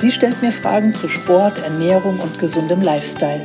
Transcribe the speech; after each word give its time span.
Sie 0.00 0.12
stellt 0.12 0.40
mir 0.42 0.52
Fragen 0.52 0.94
zu 0.94 1.08
Sport, 1.08 1.58
Ernährung 1.58 2.20
und 2.20 2.38
gesundem 2.38 2.82
Lifestyle. 2.82 3.44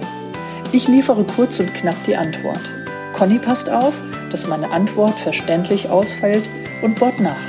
Ich 0.72 0.88
liefere 0.88 1.24
kurz 1.24 1.60
und 1.60 1.74
knapp 1.74 1.96
die 2.04 2.16
Antwort. 2.16 2.72
Conny 3.12 3.40
passt 3.40 3.72
auf, 3.72 4.00
dass 4.30 4.46
meine 4.46 4.70
Antwort 4.70 5.18
verständlich 5.18 5.90
ausfällt 5.90 6.48
und 6.84 7.00
bohrt 7.00 7.20
nach. 7.20 7.42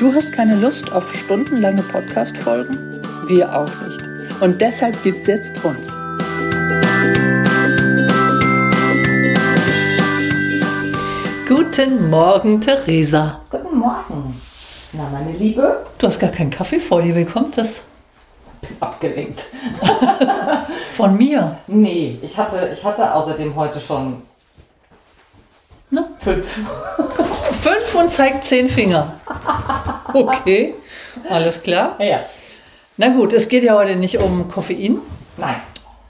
Du 0.00 0.12
hast 0.12 0.32
keine 0.32 0.56
Lust 0.56 0.90
auf 0.90 1.14
stundenlange 1.16 1.82
Podcast-Folgen? 1.82 3.00
Wir 3.28 3.56
auch 3.56 3.70
nicht. 3.86 4.00
Und 4.40 4.60
deshalb 4.60 5.00
gibt's 5.04 5.28
jetzt 5.28 5.52
uns. 5.62 5.86
Guten 11.46 12.10
Morgen, 12.10 12.60
Theresa. 12.60 13.42
Guten 13.48 13.78
Morgen. 13.78 14.34
Na, 14.92 15.08
meine 15.12 15.38
Liebe, 15.38 15.86
Du 15.98 16.06
hast 16.08 16.18
gar 16.18 16.30
keinen 16.30 16.50
Kaffee 16.50 16.80
vor 16.80 17.00
dir. 17.02 17.14
Wie 17.14 17.24
kommt 17.24 17.56
das? 17.58 17.84
Abgelenkt. 18.80 19.46
Von 20.96 21.16
mir. 21.16 21.58
Nee, 21.66 22.18
ich 22.22 22.36
hatte, 22.36 22.70
ich 22.72 22.84
hatte 22.84 23.14
außerdem 23.14 23.54
heute 23.56 23.80
schon 23.80 24.22
Ne? 25.90 26.04
fünf. 26.18 26.58
Fünf 27.52 27.94
und 27.94 28.10
zeigt 28.10 28.44
zehn 28.44 28.68
Finger. 28.68 29.14
Okay, 30.10 30.74
alles 31.28 31.62
klar. 31.62 31.96
Ja, 31.98 32.04
ja. 32.04 32.20
Na 32.96 33.08
gut, 33.10 33.34
es 33.34 33.50
geht 33.50 33.62
ja 33.62 33.74
heute 33.74 33.96
nicht 33.96 34.18
um 34.20 34.48
Koffein. 34.48 35.00
Nein. 35.36 35.56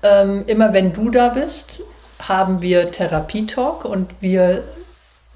Ähm, 0.05 0.45
immer 0.47 0.73
wenn 0.73 0.93
du 0.93 1.11
da 1.11 1.31
bist, 1.31 1.83
haben 2.21 2.63
wir 2.63 2.93
Therapietalk 2.93 3.85
und 3.85 4.11
wir 4.21 4.63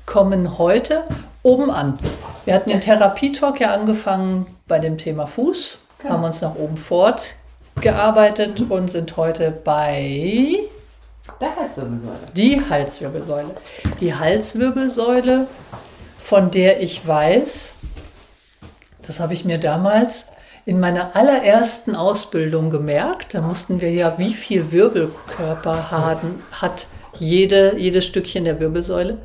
kommen 0.07 0.59
heute 0.59 1.05
oben 1.43 1.73
an. 1.73 1.99
Wir 2.45 2.55
hatten 2.55 2.71
den 2.71 2.81
Therapietalk 2.81 3.61
ja 3.61 3.75
angefangen 3.75 4.47
bei 4.69 4.79
dem 4.79 4.97
Thema 4.97 5.27
Fuß. 5.27 5.79
Haben 6.09 6.25
uns 6.25 6.41
nach 6.41 6.55
oben 6.55 6.77
fortgearbeitet 6.77 8.63
und 8.69 8.91
sind 8.91 9.17
heute 9.17 9.51
bei 9.51 10.57
Der 11.41 11.55
Halswirbelsäule. 11.57 12.19
die 12.35 12.61
Halswirbelsäule. 12.69 13.55
Die 14.01 14.15
Halswirbelsäule, 14.15 15.47
von 16.19 16.51
der 16.51 16.81
ich 16.81 17.07
weiß, 17.07 17.75
das 19.07 19.21
habe 19.21 19.33
ich 19.33 19.45
mir 19.45 19.59
damals 19.59 20.29
in 20.65 20.79
meiner 20.79 21.17
allerersten 21.17 21.97
Ausbildung 21.97 22.71
gemerkt. 22.71 23.35
Da 23.35 23.41
mussten 23.43 23.81
wir 23.81 23.91
ja, 23.91 24.15
wie 24.19 24.35
viel 24.35 24.71
Wirbelkörper 24.71 25.91
haben, 25.91 26.43
hat 26.53 26.87
jede, 27.19 27.77
jedes 27.79 28.07
Stückchen 28.07 28.45
der 28.45 28.61
Wirbelsäule. 28.61 29.19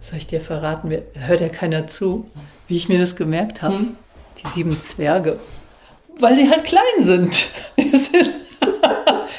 Soll 0.00 0.18
ich 0.18 0.26
dir 0.26 0.40
verraten? 0.40 0.92
Hört 1.14 1.40
ja 1.40 1.48
keiner 1.48 1.86
zu, 1.86 2.28
wie 2.66 2.76
ich 2.76 2.88
mir 2.88 2.98
das 2.98 3.16
gemerkt 3.16 3.62
habe. 3.62 3.74
Hm. 3.74 3.96
Die 4.42 4.48
sieben 4.48 4.80
Zwerge. 4.80 5.38
Weil 6.22 6.36
die 6.36 6.48
halt 6.48 6.64
klein 6.64 7.00
sind. 7.00 7.48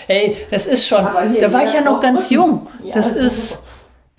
Hey, 0.06 0.36
das 0.52 0.66
ist 0.66 0.86
schon. 0.86 1.06
Da 1.40 1.54
war 1.54 1.64
ich 1.64 1.74
ja 1.74 1.80
noch 1.80 2.02
ganz 2.02 2.30
jung. 2.30 2.68
Das 2.94 3.10
ist 3.10 3.60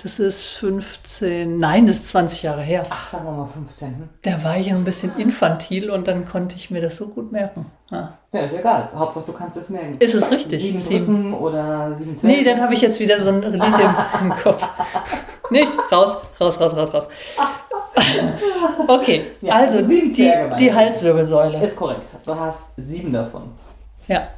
das 0.05 0.19
ist 0.19 0.43
15, 0.43 1.57
nein, 1.57 1.87
das 1.87 1.97
ist 1.97 2.09
20 2.09 2.43
Jahre 2.43 2.61
her. 2.61 2.83
Ach, 2.91 3.09
sagen 3.09 3.25
wir 3.25 3.33
mal 3.33 3.47
15. 3.47 3.89
Hm? 3.89 4.09
Da 4.21 4.45
war 4.45 4.59
ich 4.59 4.67
ja 4.67 4.75
ein 4.75 4.85
bisschen 4.85 5.17
infantil 5.17 5.91
und 5.91 6.07
dann 6.07 6.27
konnte 6.27 6.57
ich 6.57 6.71
mir 6.71 6.83
das 6.83 6.99
so 6.99 7.09
gut 7.09 7.33
merken. 7.33 7.65
Ja. 7.91 8.19
Ja, 8.33 8.41
ist 8.41 8.53
egal. 8.53 8.91
Hauptsache, 8.95 9.25
du 9.25 9.33
kannst 9.33 9.57
es 9.57 9.71
merken. 9.71 9.97
Ist 10.01 10.15
es 10.15 10.31
richtig? 10.31 10.61
Sieben, 10.61 10.81
Sieben. 10.81 11.33
Oder 11.33 11.95
sieben 11.95 12.15
Zwerge. 12.17 12.37
Nee, 12.37 12.45
dann 12.45 12.61
habe 12.61 12.75
ich 12.75 12.83
jetzt 12.83 13.01
wieder 13.01 13.19
so 13.19 13.31
ein 13.31 13.41
Lied 13.41 13.63
im, 13.63 13.95
im 14.25 14.31
Kopf. 14.31 14.63
Nicht? 15.49 15.73
Raus, 15.91 16.19
raus, 16.39 16.61
raus, 16.61 16.77
raus, 16.77 16.93
raus. 16.93 17.09
Okay, 18.89 19.25
Ja, 19.41 19.55
also 19.55 19.83
die, 19.83 20.13
die. 20.59 20.73
Halswirbelsäule. 20.73 21.63
Ist 21.63 21.77
korrekt. 21.77 22.03
Du 22.25 22.35
hast 22.35 22.73
sieben 22.77 23.13
davon. 23.13 23.43
Ja. 24.09 24.29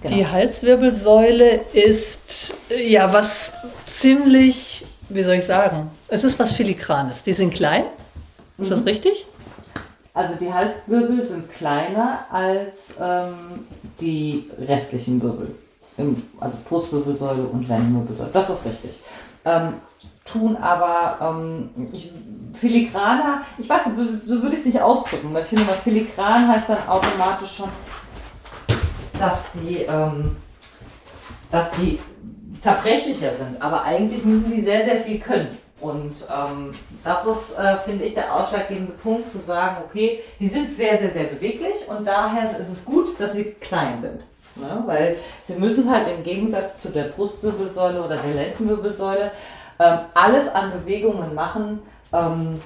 Genau. 0.00 0.16
Die 0.16 0.26
Halswirbelsäule 0.26 1.60
ist 1.72 2.54
äh, 2.70 2.90
ja 2.90 3.12
was 3.12 3.52
ziemlich, 3.84 4.84
wie 5.10 5.22
soll 5.22 5.34
ich 5.34 5.44
sagen, 5.44 5.90
es 6.08 6.24
ist 6.24 6.38
was 6.38 6.52
Filigranes. 6.54 7.22
Die 7.22 7.32
sind 7.34 7.52
klein, 7.52 7.84
ist 8.58 8.66
Mhm. 8.70 8.70
das 8.76 8.86
richtig? 8.86 9.26
Also 10.14 10.34
die 10.40 10.52
Halswirbel 10.52 11.24
sind 11.26 11.50
kleiner 11.52 12.20
als 12.30 12.94
ähm, 13.00 13.34
die 14.00 14.50
restlichen 14.58 15.20
Wirbel. 15.22 15.54
Also 16.40 16.58
Brustwirbelsäule 16.68 17.42
und 17.42 17.68
Lendenwirbelsäule. 17.68 18.30
Das 18.32 18.48
ist 18.48 18.64
richtig. 18.64 19.00
Ähm, 19.44 19.74
tun 20.32 20.56
aber 20.56 21.18
ähm, 21.20 21.70
ich, 21.92 22.10
filigraner, 22.52 23.42
ich 23.58 23.68
weiß 23.68 23.86
nicht, 23.86 23.96
so, 23.96 24.04
so 24.24 24.42
würde 24.42 24.54
ich 24.54 24.60
es 24.60 24.66
nicht 24.66 24.80
ausdrücken, 24.80 25.32
weil 25.32 25.42
ich 25.42 25.48
finde, 25.48 25.64
filigran 25.84 26.48
heißt 26.48 26.68
dann 26.68 26.88
automatisch 26.88 27.56
schon, 27.56 27.68
dass 29.18 29.38
die, 29.54 29.82
ähm, 29.82 30.36
dass 31.50 31.72
die 31.72 31.98
zerbrechlicher 32.60 33.34
sind. 33.34 33.60
Aber 33.60 33.82
eigentlich 33.82 34.24
müssen 34.24 34.50
die 34.50 34.60
sehr, 34.60 34.84
sehr 34.84 34.96
viel 34.96 35.18
können. 35.18 35.56
Und 35.80 36.28
ähm, 36.30 36.72
das 37.04 37.24
ist, 37.24 37.58
äh, 37.58 37.76
finde 37.78 38.04
ich, 38.04 38.12
der 38.14 38.34
ausschlaggebende 38.34 38.92
Punkt, 38.92 39.30
zu 39.30 39.38
sagen, 39.38 39.78
okay, 39.88 40.20
die 40.38 40.48
sind 40.48 40.76
sehr, 40.76 40.98
sehr, 40.98 41.10
sehr 41.10 41.24
beweglich 41.24 41.88
und 41.88 42.04
daher 42.04 42.58
ist 42.58 42.68
es 42.68 42.84
gut, 42.84 43.18
dass 43.18 43.32
sie 43.32 43.44
klein 43.60 43.98
sind. 43.98 44.20
Ne? 44.56 44.82
Weil 44.84 45.16
sie 45.44 45.54
müssen 45.54 45.90
halt 45.90 46.06
im 46.08 46.22
Gegensatz 46.22 46.82
zu 46.82 46.90
der 46.90 47.04
Brustwirbelsäule 47.04 48.02
oder 48.02 48.16
der 48.16 48.34
Lendenwirbelsäule 48.34 49.30
alles 50.14 50.48
an 50.54 50.70
Bewegungen 50.72 51.34
machen, 51.34 51.80
ähm, 52.12 52.58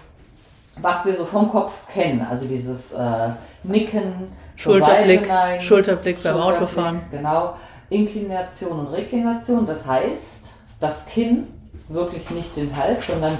was 0.80 1.04
wir 1.06 1.14
so 1.14 1.24
vom 1.24 1.50
Kopf 1.50 1.86
kennen. 1.92 2.26
Also 2.28 2.46
dieses 2.46 2.92
äh, 2.92 3.28
Nicken, 3.62 4.32
Schulterblick, 4.56 5.28
neigen, 5.28 5.62
Schulterblick 5.62 6.16
beim 6.22 6.32
Schulterblick, 6.34 6.62
Autofahren. 6.62 7.00
Genau. 7.10 7.54
Inklination 7.90 8.80
und 8.80 8.86
Reklination. 8.88 9.66
Das 9.66 9.86
heißt, 9.86 10.54
das 10.80 11.06
Kinn 11.06 11.46
wirklich 11.88 12.28
nicht 12.30 12.56
den 12.56 12.74
Hals, 12.76 13.06
sondern 13.06 13.38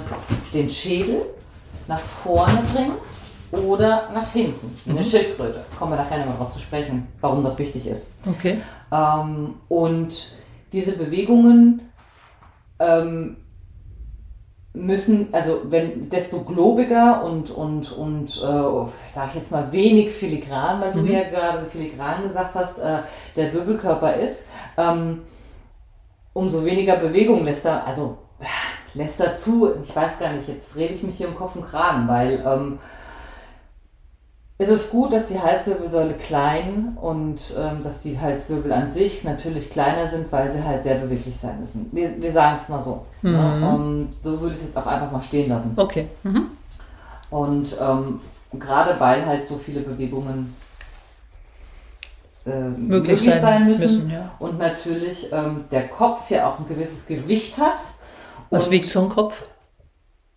den 0.53 0.69
Schädel 0.69 1.25
nach 1.87 1.99
vorne 1.99 2.59
bringen 2.73 2.93
oder 3.67 4.09
nach 4.13 4.31
hinten. 4.31 4.73
Wie 4.85 4.91
Mhm. 4.91 4.97
eine 4.97 5.05
Schildkröte. 5.05 5.65
Kommen 5.77 5.91
wir 5.93 5.97
nachher 5.97 6.19
nochmal 6.19 6.37
drauf 6.37 6.53
zu 6.53 6.59
sprechen, 6.59 7.07
warum 7.21 7.43
das 7.43 7.59
wichtig 7.59 7.87
ist. 7.87 8.13
Okay. 8.27 8.61
Ähm, 8.91 9.55
und 9.67 10.35
diese 10.71 10.93
Bewegungen 10.97 11.89
ähm, 12.79 13.37
müssen, 14.75 15.29
also 15.31 15.61
wenn 15.69 16.09
desto 16.09 16.41
globiger 16.41 17.23
und, 17.23 17.49
und, 17.51 17.91
und 17.93 18.27
äh, 18.43 18.87
ich 19.05 19.11
sage 19.11 19.31
jetzt 19.35 19.51
mal 19.51 19.71
wenig 19.71 20.11
filigran, 20.13 20.81
weil 20.81 20.91
du 20.91 20.99
Mhm. 20.99 21.11
ja 21.11 21.23
gerade 21.29 21.65
filigran 21.65 22.23
gesagt 22.23 22.55
hast, 22.55 22.79
äh, 22.79 22.99
der 23.35 23.53
Wirbelkörper 23.53 24.15
ist, 24.15 24.47
ähm, 24.77 25.21
umso 26.33 26.65
weniger 26.65 26.97
Bewegung 26.97 27.45
lässt 27.45 27.65
er, 27.65 27.87
also 27.87 28.17
lässt 28.93 29.19
er 29.21 29.37
zu, 29.37 29.71
ich 29.83 29.95
weiß 29.95 30.19
gar 30.19 30.33
nicht, 30.33 30.47
jetzt 30.49 30.75
rede 30.75 30.93
ich 30.93 31.03
mich 31.03 31.17
hier 31.17 31.27
im 31.27 31.35
Kopf 31.35 31.55
und 31.55 31.65
Kragen, 31.65 32.07
weil 32.07 32.43
ähm, 32.45 32.79
es 34.57 34.69
ist 34.69 34.91
gut, 34.91 35.11
dass 35.11 35.25
die 35.25 35.39
Halswirbelsäule 35.39 36.13
klein 36.13 36.97
und 37.01 37.41
ähm, 37.59 37.83
dass 37.83 37.99
die 37.99 38.17
Halswirbel 38.19 38.71
an 38.71 38.89
sich 38.89 39.25
natürlich 39.25 39.69
kleiner 39.69 40.07
sind, 40.07 40.31
weil 40.31 40.49
sie 40.49 40.63
halt 40.63 40.81
sehr 40.83 40.95
beweglich 40.95 41.35
sein 41.35 41.59
müssen. 41.59 41.89
Wir, 41.91 42.21
wir 42.21 42.31
sagen 42.31 42.55
es 42.55 42.69
mal 42.69 42.81
so. 42.81 43.05
Ne? 43.21 43.61
Ähm, 43.61 44.09
so 44.23 44.39
würde 44.39 44.55
ich 44.55 44.61
es 44.61 44.67
jetzt 44.67 44.77
auch 44.77 44.87
einfach 44.87 45.11
mal 45.11 45.23
stehen 45.23 45.49
lassen. 45.49 45.73
Okay. 45.75 46.07
Mhm. 46.23 46.51
Und 47.29 47.75
ähm, 47.81 48.21
gerade 48.53 48.97
weil 48.97 49.25
halt 49.25 49.45
so 49.45 49.57
viele 49.57 49.81
Bewegungen 49.81 50.55
äh, 52.45 52.69
möglich, 52.69 53.21
sein, 53.21 53.65
müssen, 53.65 54.09
ja. 54.09 54.31
und 54.39 54.57
natürlich 54.57 55.33
ähm, 55.33 55.65
der 55.71 55.89
Kopf 55.89 56.29
ja 56.29 56.47
auch 56.47 56.59
ein 56.59 56.67
gewisses 56.67 57.07
Gewicht 57.07 57.57
hat. 57.57 57.79
Was 58.51 58.71
wiegt 58.71 58.87
so 58.87 59.01
ein 59.01 59.09
Kopf? 59.09 59.49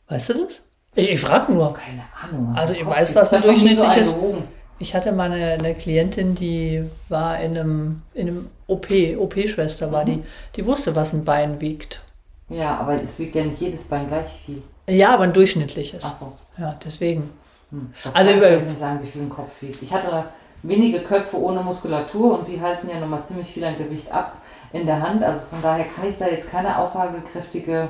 Weißt 0.08 0.30
du 0.30 0.44
das? 0.44 0.62
Ich, 0.98 1.12
ich 1.12 1.20
frage 1.20 1.52
nur. 1.52 1.74
Keine 1.74 2.02
Ahnung. 2.22 2.52
Also 2.56 2.74
ich 2.74 2.84
weiß, 2.84 3.14
was 3.14 3.32
ein 3.32 3.42
so 3.42 3.48
durchschnittliches- 3.50 4.14
gewogen. 4.14 4.44
Ich 4.80 4.94
hatte 4.94 5.10
mal 5.12 5.30
eine, 5.32 5.52
eine 5.54 5.74
Klientin, 5.74 6.34
die 6.36 6.84
war 7.08 7.40
in 7.40 7.58
einem, 7.58 8.02
in 8.14 8.28
einem 8.28 8.48
OP, 8.68 8.86
OP-Schwester 9.18 9.90
war 9.90 10.04
die, 10.04 10.22
die 10.54 10.64
wusste, 10.66 10.94
was 10.94 11.12
ein 11.12 11.24
Bein 11.24 11.60
wiegt. 11.60 12.00
Ja, 12.48 12.76
aber 12.78 12.94
es 13.02 13.18
wiegt 13.18 13.34
ja 13.34 13.44
nicht 13.44 13.60
jedes 13.60 13.84
Bein 13.88 14.06
gleich 14.06 14.26
viel. 14.46 14.62
Ja, 14.88 15.14
aber 15.14 15.24
ein 15.24 15.32
durchschnittliches. 15.32 16.04
Ach 16.04 16.20
so. 16.20 16.32
Ja, 16.58 16.76
deswegen. 16.84 17.30
Hm. 17.70 17.92
Das 18.04 18.14
Also 18.14 18.30
kann 18.30 18.38
über- 18.38 18.48
ich 18.50 18.56
jetzt 18.58 18.68
nicht 18.68 18.78
sagen, 18.78 19.00
wie 19.02 19.08
viel 19.08 19.22
ein 19.22 19.28
Kopf 19.30 19.50
wiegt. 19.60 19.82
Ich 19.82 19.92
hatte 19.92 20.24
wenige 20.62 21.00
Köpfe 21.00 21.40
ohne 21.40 21.60
Muskulatur 21.60 22.38
und 22.38 22.46
die 22.48 22.60
halten 22.60 22.88
ja 22.88 23.00
nochmal 23.00 23.24
ziemlich 23.24 23.48
viel 23.48 23.64
an 23.64 23.76
Gewicht 23.76 24.10
ab 24.12 24.40
in 24.72 24.86
der 24.86 25.00
Hand. 25.02 25.22
Also 25.24 25.40
von 25.50 25.60
daher 25.60 25.84
kann 25.84 26.08
ich 26.08 26.16
da 26.18 26.26
jetzt 26.28 26.50
keine 26.50 26.78
aussagekräftige. 26.78 27.88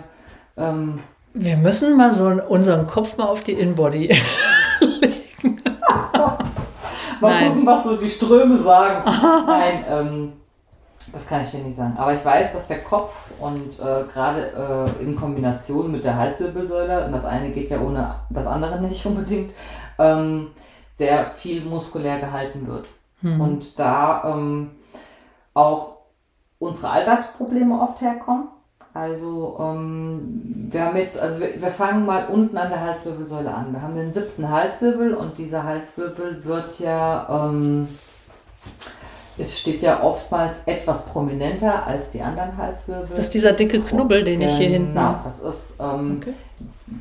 Ähm, 0.57 1.01
Wir 1.41 1.57
müssen 1.57 1.97
mal 1.97 2.11
so 2.11 2.27
unseren 2.49 2.89
Kopf 2.89 3.17
mal 3.17 3.27
auf 3.27 3.45
die 3.45 3.53
Inbody 3.53 4.09
legen. 4.81 5.63
mal 7.21 7.31
Nein. 7.31 7.49
gucken, 7.49 7.67
was 7.67 7.85
so 7.85 7.97
die 7.97 8.11
Ströme 8.11 8.59
sagen. 8.59 9.05
Nein, 9.47 9.85
ähm, 9.89 10.33
das 11.13 11.29
kann 11.29 11.43
ich 11.43 11.53
dir 11.53 11.61
nicht 11.61 11.77
sagen. 11.77 11.97
Aber 11.97 12.13
ich 12.13 12.25
weiß, 12.25 12.55
dass 12.55 12.67
der 12.67 12.83
Kopf 12.83 13.31
und 13.39 13.79
äh, 13.79 14.03
gerade 14.13 14.97
äh, 14.99 15.03
in 15.03 15.15
Kombination 15.15 15.93
mit 15.93 16.03
der 16.03 16.17
Halswirbelsäule, 16.17 17.07
und 17.07 17.13
das 17.13 17.25
eine 17.25 17.51
geht 17.51 17.71
ja 17.71 17.81
ohne 17.81 18.17
das 18.31 18.49
andere 18.49 18.81
nicht 18.81 19.07
unbedingt, 19.07 19.53
ähm, 20.01 20.49
sehr 20.97 21.31
viel 21.31 21.65
muskulär 21.65 22.19
gehalten 22.19 22.67
wird. 22.67 22.87
Und 23.23 23.79
da 23.79 24.33
ähm, 24.33 24.73
auch 25.55 25.99
unsere 26.59 26.91
Alltagsprobleme 26.93 27.81
oft 27.81 28.01
herkommen. 28.01 28.49
Also 28.95 29.57
ähm, 29.61 30.69
wir 30.71 30.85
haben 30.85 30.97
jetzt, 30.97 31.19
also 31.19 31.41
wir, 31.41 31.61
wir 31.61 31.71
fangen 31.71 32.05
mal 32.07 32.27
unten 32.27 32.57
an 32.57 32.71
der 32.71 32.81
Halswirbelsäule 32.81 33.53
an. 33.53 33.73
Wir 33.73 33.83
haben 33.83 33.95
den 33.95 34.11
siebten 34.11 34.49
Halswirbel 34.49 35.15
und 35.15 35.39
dieser 35.39 35.63
Halswirbel 35.65 36.45
wird 36.45 36.79
ja, 36.81 37.49
ähm, 37.49 37.87
es 39.37 39.61
steht 39.61 39.83
ja 39.83 40.03
oftmals 40.03 40.63
etwas 40.67 41.07
prominenter 41.07 41.87
als 41.87 42.11
die 42.11 42.21
anderen 42.23 42.57
Halswirbel. 42.57 43.09
Das 43.11 43.27
ist 43.27 43.35
dieser 43.35 43.53
dicke 43.53 43.81
Knubbel, 43.81 44.25
den 44.25 44.41
ich 44.41 44.53
hier 44.57 44.69
hinten. 44.71 44.95
Genau, 44.95 45.21
das 45.25 45.41
ist, 45.41 45.75
ähm, 45.79 46.17
Okay. 46.21 46.35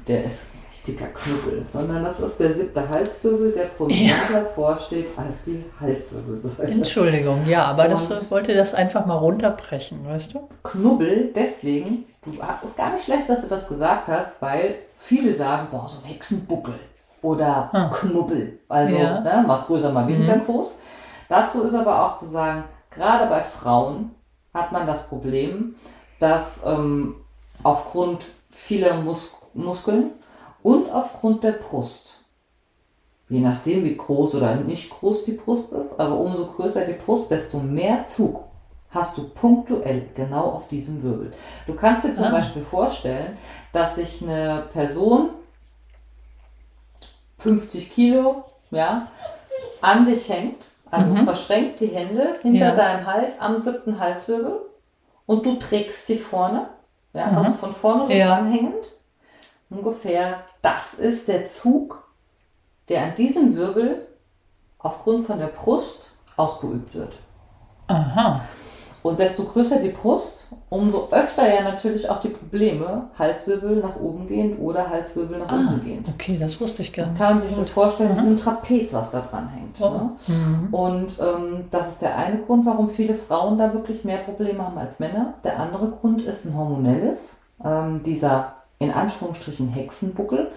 der 0.07 0.25
ist 0.25 0.41
dicker 0.87 1.07
Knubbel, 1.07 1.65
sondern 1.69 2.03
das 2.03 2.19
ist 2.21 2.39
der 2.39 2.53
siebte 2.53 2.87
Halswirbel, 2.87 3.51
der 3.51 3.65
prominenter 3.65 4.45
vorsteht 4.55 5.07
als 5.17 5.43
die 5.45 5.63
Halswirbelsäule. 5.79 6.69
Entschuldigung, 6.69 7.45
ja, 7.47 7.65
aber 7.65 7.87
das 7.87 8.09
Und- 8.09 8.31
wollte 8.31 8.55
das 8.55 8.73
einfach 8.73 9.05
mal 9.05 9.17
runterbrechen, 9.17 10.05
weißt 10.07 10.33
du? 10.33 10.47
Knubbel, 10.63 11.31
deswegen, 11.35 12.05
du 12.23 12.31
ist 12.63 12.77
gar 12.77 12.93
nicht 12.93 13.03
schlecht, 13.05 13.29
dass 13.29 13.41
du 13.43 13.47
das 13.49 13.67
gesagt 13.67 14.07
hast, 14.07 14.41
weil 14.41 14.75
viele 14.99 15.33
sagen, 15.35 15.67
boah, 15.71 15.87
so 15.87 15.99
ein 16.03 16.09
Hexenbuckel 16.09 16.75
oder 17.21 17.69
Ah. 17.73 17.89
Knubbel. 17.93 18.59
Also 18.69 18.95
Ja. 18.95 19.19
ne, 19.19 19.43
mal 19.45 19.61
größer, 19.61 19.91
mal 19.91 20.07
weniger 20.07 20.37
groß. 20.37 20.81
Dazu 21.29 21.63
ist 21.63 21.75
aber 21.75 22.05
auch 22.05 22.15
zu 22.15 22.25
sagen, 22.25 22.63
gerade 22.91 23.27
bei 23.27 23.41
Frauen 23.41 24.11
hat 24.53 24.71
man 24.71 24.87
das 24.87 25.07
Problem, 25.09 25.75
dass 26.19 26.63
ähm, 26.65 27.15
aufgrund 27.63 28.25
vieler 28.49 28.95
Mus 28.95 29.35
Muskeln 29.53 30.11
und 30.63 30.89
aufgrund 30.89 31.43
der 31.43 31.53
Brust, 31.53 32.25
je 33.29 33.39
nachdem 33.39 33.83
wie 33.83 33.95
groß 33.97 34.35
oder 34.35 34.55
nicht 34.55 34.89
groß 34.89 35.25
die 35.25 35.33
Brust 35.33 35.73
ist, 35.73 35.99
aber 35.99 36.17
umso 36.17 36.47
größer 36.47 36.85
die 36.85 36.93
Brust, 36.93 37.31
desto 37.31 37.59
mehr 37.59 38.05
Zug 38.05 38.43
hast 38.89 39.17
du 39.17 39.27
punktuell 39.29 40.09
genau 40.15 40.45
auf 40.51 40.67
diesem 40.69 41.03
Wirbel. 41.03 41.33
Du 41.67 41.75
kannst 41.75 42.05
dir 42.05 42.13
zum 42.13 42.25
Ah. 42.27 42.31
Beispiel 42.31 42.63
vorstellen, 42.63 43.37
dass 43.73 43.95
sich 43.95 44.21
eine 44.21 44.65
Person 44.73 45.29
50 47.39 47.91
Kilo 47.91 48.43
ja, 48.71 49.07
an 49.81 50.05
dich 50.05 50.29
hängt, 50.29 50.61
also 50.89 51.15
verschränkt 51.17 51.79
die 51.79 51.87
Hände 51.87 52.35
hinter 52.41 52.69
Ja. 52.69 52.75
deinem 52.75 53.05
Hals 53.05 53.39
am 53.39 53.57
siebten 53.57 53.99
Halswirbel 53.99 54.61
und 55.25 55.45
du 55.45 55.55
trägst 55.55 56.07
sie 56.07 56.17
vorne, 56.17 56.69
ja, 57.13 57.25
also 57.25 57.51
von 57.53 57.73
vorne 57.73 58.05
so 58.05 58.13
Ja. 58.13 58.27
dranhängend. 58.35 58.91
Ungefähr 59.69 60.41
das 60.61 60.93
ist 60.93 61.27
der 61.27 61.45
Zug, 61.45 62.07
der 62.89 63.03
an 63.03 63.15
diesem 63.15 63.55
Wirbel 63.55 64.07
aufgrund 64.79 65.25
von 65.25 65.39
der 65.39 65.47
Brust 65.47 66.19
ausgeübt 66.37 66.93
wird. 66.95 67.13
Aha. 67.87 68.41
Und 69.03 69.19
desto 69.19 69.43
größer 69.45 69.79
die 69.79 69.89
Brust, 69.89 70.49
umso 70.69 71.09
öfter 71.11 71.47
ja 71.53 71.61
natürlich 71.63 72.09
auch 72.09 72.19
die 72.19 72.29
Probleme, 72.29 73.09
Halswirbel 73.17 73.77
nach 73.77 73.95
oben 73.97 74.27
gehend 74.27 74.59
oder 74.59 74.89
Halswirbel 74.89 75.39
nach 75.39 75.49
Ah, 75.49 75.55
unten 75.55 75.85
gehend. 75.85 76.07
okay, 76.09 76.37
das 76.37 76.59
wusste 76.59 76.81
ich 76.81 76.91
gar 76.91 77.07
nicht. 77.07 77.17
Kann 77.17 77.37
man 77.37 77.47
sich 77.47 77.55
das 77.55 77.69
vorstellen, 77.69 78.17
wie 78.17 78.21
so 78.21 78.29
ein 78.31 78.37
Trapez, 78.37 78.93
was 78.93 79.11
da 79.11 79.21
dran 79.21 79.47
hängt. 79.49 79.79
Oh. 79.79 79.89
Ne? 79.89 80.09
Mhm. 80.27 80.73
Und 80.73 81.19
ähm, 81.21 81.65
das 81.71 81.89
ist 81.91 82.01
der 82.01 82.17
eine 82.17 82.39
Grund, 82.39 82.65
warum 82.65 82.89
viele 82.89 83.15
Frauen 83.15 83.57
da 83.57 83.71
wirklich 83.73 84.03
mehr 84.03 84.17
Probleme 84.19 84.65
haben 84.65 84.77
als 84.77 84.99
Männer. 84.99 85.35
Der 85.43 85.59
andere 85.59 85.87
Grund 85.89 86.21
ist 86.23 86.45
ein 86.45 86.57
hormonelles. 86.57 87.39
Ähm, 87.63 88.03
dieser 88.03 88.55
in 88.79 88.91
Anführungsstrichen 88.91 89.69
Hexenbuckel 89.69 90.51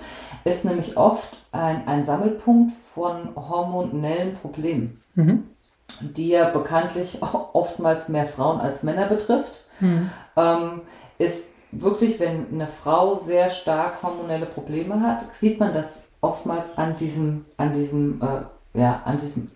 ist 0.45 0.65
nämlich 0.65 0.97
oft 0.97 1.39
ein, 1.53 1.87
ein 1.89 2.05
Sammelpunkt 2.05 2.73
von 2.95 3.35
hormonellen 3.35 4.37
Problemen, 4.37 4.99
Mhm. 5.15 5.45
die 6.01 6.29
ja 6.29 6.51
bekanntlich 6.51 7.19
oftmals 7.53 8.09
mehr 8.09 8.27
Frauen 8.27 8.61
als 8.61 8.83
Männer 8.83 9.07
betrifft. 9.07 9.65
Mhm. 9.81 10.11
Ähm, 10.37 10.81
ist 11.19 11.51
wirklich, 11.73 12.21
wenn 12.21 12.47
eine 12.53 12.67
Frau 12.67 13.15
sehr 13.15 13.51
stark 13.51 14.03
hormonelle 14.03 14.47
Probleme 14.47 15.01
hat, 15.01 15.33
sieht 15.35 15.61
man 15.61 15.73
das 15.73 16.05
oftmals 16.21 16.77
an 16.77 16.97
diesem, 16.97 17.45
an 17.57 17.73
diesem, 17.73 18.21
äh, 18.23 18.79
ja, 18.79 19.03
an 19.05 19.19
diesem 19.19 19.51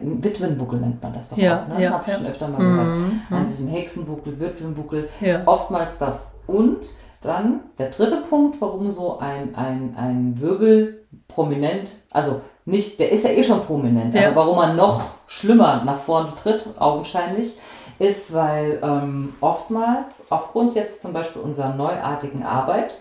Witwenbuckel 0.00 0.80
nennt 0.80 1.02
man 1.02 1.12
das 1.12 1.30
doch 1.30 1.36
Ja, 1.36 1.62
auch, 1.64 1.68
ne? 1.76 1.82
ja, 1.82 1.90
Hab 1.92 2.02
ich 2.02 2.08
ja. 2.12 2.18
schon 2.18 2.26
öfter 2.26 2.48
mal 2.48 2.58
gehört. 2.58 2.96
Mhm. 2.98 3.20
An 3.30 3.46
diesem 3.46 3.68
Hexenbuckel, 3.68 4.38
Witwenbuckel, 4.40 5.08
Ja. 5.20 5.42
oftmals 5.46 5.98
das. 5.98 6.34
Und 6.46 6.78
dann 7.22 7.60
der 7.78 7.90
dritte 7.90 8.16
Punkt, 8.28 8.60
warum 8.60 8.90
so 8.90 9.18
ein, 9.18 9.54
ein, 9.54 9.94
ein 9.96 10.40
Wirbel 10.40 11.06
prominent, 11.28 11.92
also 12.10 12.40
nicht, 12.64 12.98
der 13.00 13.10
ist 13.12 13.24
ja 13.24 13.30
eh 13.30 13.42
schon 13.42 13.60
prominent, 13.64 14.14
Ja. 14.14 14.28
aber 14.28 14.36
warum 14.46 14.58
er 14.58 14.74
noch 14.74 15.02
schlimmer 15.26 15.82
nach 15.84 15.98
vorne 15.98 16.34
tritt, 16.34 16.64
augenscheinlich, 16.78 17.58
ist, 17.98 18.32
weil 18.34 18.80
ähm, 18.82 19.34
oftmals 19.40 20.26
aufgrund 20.30 20.74
jetzt 20.74 21.02
zum 21.02 21.12
Beispiel 21.12 21.42
unserer 21.42 21.74
neuartigen 21.74 22.42
Arbeit, 22.42 22.94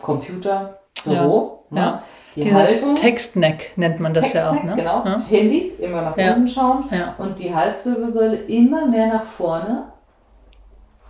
Computer, 0.00 0.78
Büro, 1.04 1.63
Ja, 1.76 1.82
ne, 1.82 1.90
ja. 1.90 2.02
die 2.36 2.40
Dieser 2.42 2.54
Haltung, 2.56 2.94
Textneck 2.96 3.72
nennt 3.76 4.00
man 4.00 4.12
das 4.14 4.32
ja 4.32 4.50
auch, 4.50 4.62
ne? 4.62 4.74
genau, 4.76 5.02
Ja. 5.04 5.22
Handys 5.28 5.78
immer 5.78 6.02
nach 6.02 6.16
unten 6.16 6.48
schauen 6.48 6.84
und 7.18 7.38
die 7.38 7.54
Halswirbelsäule 7.54 8.36
immer 8.36 8.86
mehr 8.86 9.06
nach 9.08 9.24
vorne, 9.24 9.84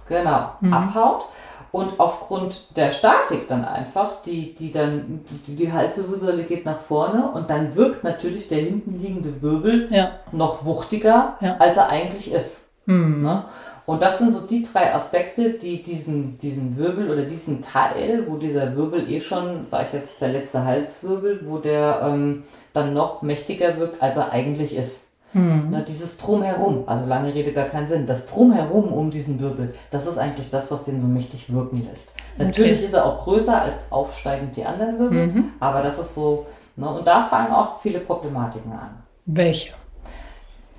genau, 0.09 0.51
Mhm. 0.61 0.73
abhaut. 0.75 1.27
Und 1.73 1.99
aufgrund 1.99 2.77
der 2.77 2.93
Statik 2.93 3.49
dann 3.49 3.65
einfach, 3.65 4.23
die, 4.25 4.55
die 4.55 4.71
dann, 4.71 5.25
die, 5.49 5.57
die 5.57 5.73
Halswirbelsäule 5.73 6.45
geht 6.45 6.65
nach 6.65 6.79
vorne 6.79 7.29
und 7.33 7.51
dann 7.51 7.75
wirkt 7.75 8.05
natürlich 8.05 8.47
der 8.49 8.59
hinten 8.59 9.01
liegende 9.03 9.43
Wirbel 9.43 9.89
Ja. 9.91 10.11
noch 10.31 10.65
wuchtiger, 10.65 11.35
Ja. 11.41 11.57
als 11.59 11.77
er 11.77 11.89
eigentlich 11.89 12.33
ist. 12.33 12.69
Mhm. 12.87 13.23
Ne? 13.25 13.45
Und 13.87 14.01
das 14.01 14.19
sind 14.19 14.31
so 14.31 14.41
die 14.41 14.63
drei 14.63 14.95
Aspekte, 14.95 15.51
die 15.51 15.83
diesen, 15.83 16.39
diesen 16.39 16.77
Wirbel 16.79 17.11
oder 17.11 17.23
diesen 17.25 17.61
Teil, 17.63 18.25
wo 18.29 18.37
dieser 18.37 18.75
Wirbel 18.77 19.11
eh 19.11 19.21
schon, 19.21 19.67
sage 19.67 19.85
ich 19.89 19.93
jetzt, 19.93 20.23
der 20.23 20.31
letzte 20.31 20.65
Halswirbel, 20.65 21.43
wo 21.47 21.59
der 21.59 22.01
ähm, 22.03 22.45
dann 22.73 22.95
noch 22.95 23.21
mächtiger 23.23 23.77
wirkt, 23.79 24.01
als 24.03 24.17
er 24.17 24.33
eigentlich 24.33 24.75
ist. 24.75 25.11
Mhm. 25.35 25.71
Ne, 25.71 25.85
dieses 25.87 26.17
Drumherum, 26.17 26.85
also 26.87 27.07
lange 27.07 27.35
Rede 27.35 27.53
gar 27.53 27.65
keinen 27.67 27.89
Sinn, 27.89 28.07
das 28.07 28.27
Drumherum 28.27 28.93
um 28.93 29.11
diesen 29.11 29.41
Wirbel, 29.41 29.75
das 29.91 30.07
ist 30.07 30.17
eigentlich 30.17 30.49
das, 30.49 30.71
was 30.71 30.85
den 30.85 31.01
so 31.01 31.09
mächtig 31.09 31.53
wirken 31.53 31.85
lässt. 31.85 32.13
Natürlich 32.39 32.83
ist 32.85 32.95
er 32.95 33.05
auch 33.05 33.25
größer 33.25 33.61
als 33.61 33.91
aufsteigend 33.91 34.57
die 34.57 34.65
anderen 34.65 34.99
Wirbel, 34.99 35.27
Mhm. 35.27 35.51
aber 35.59 35.83
das 35.83 35.99
ist 35.99 36.15
so, 36.15 36.47
ne, 36.77 36.89
und 36.89 37.05
da 37.07 37.23
fangen 37.25 37.53
auch 37.53 37.81
viele 37.81 37.99
Problematiken 37.99 38.71
an 38.73 39.03
Welche? 39.27 39.73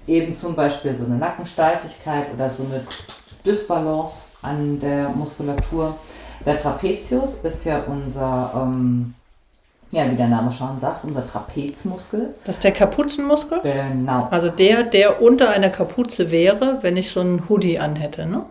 Eben 0.07 0.35
zum 0.35 0.55
Beispiel 0.55 0.95
so 0.95 1.05
eine 1.05 1.15
Nackensteifigkeit 1.15 2.25
oder 2.33 2.50
so 2.50 2.63
eine 2.63 2.81
Dysbalance 3.45 4.29
an 4.41 4.79
der 4.79 5.09
Muskulatur. 5.09 5.95
Der 6.45 6.57
Trapezius 6.57 7.35
ist 7.35 7.65
ja 7.65 7.83
unser, 7.88 8.51
ähm, 8.55 9.13
ja, 9.91 10.09
wie 10.09 10.15
der 10.15 10.27
Name 10.27 10.51
schon 10.51 10.79
sagt, 10.79 11.03
unser 11.03 11.25
Trapezmuskel. 11.25 12.35
Das 12.43 12.57
ist 12.57 12.63
der 12.63 12.71
Kapuzenmuskel? 12.71 13.62
Genau. 13.62 14.27
Also 14.29 14.50
der, 14.50 14.83
der 14.83 15.21
unter 15.21 15.50
einer 15.50 15.69
Kapuze 15.69 16.31
wäre, 16.31 16.79
wenn 16.81 16.97
ich 16.97 17.09
so 17.09 17.21
einen 17.21 17.47
Hoodie 17.50 17.79
anhätte, 17.79 18.25
ne? 18.25 18.45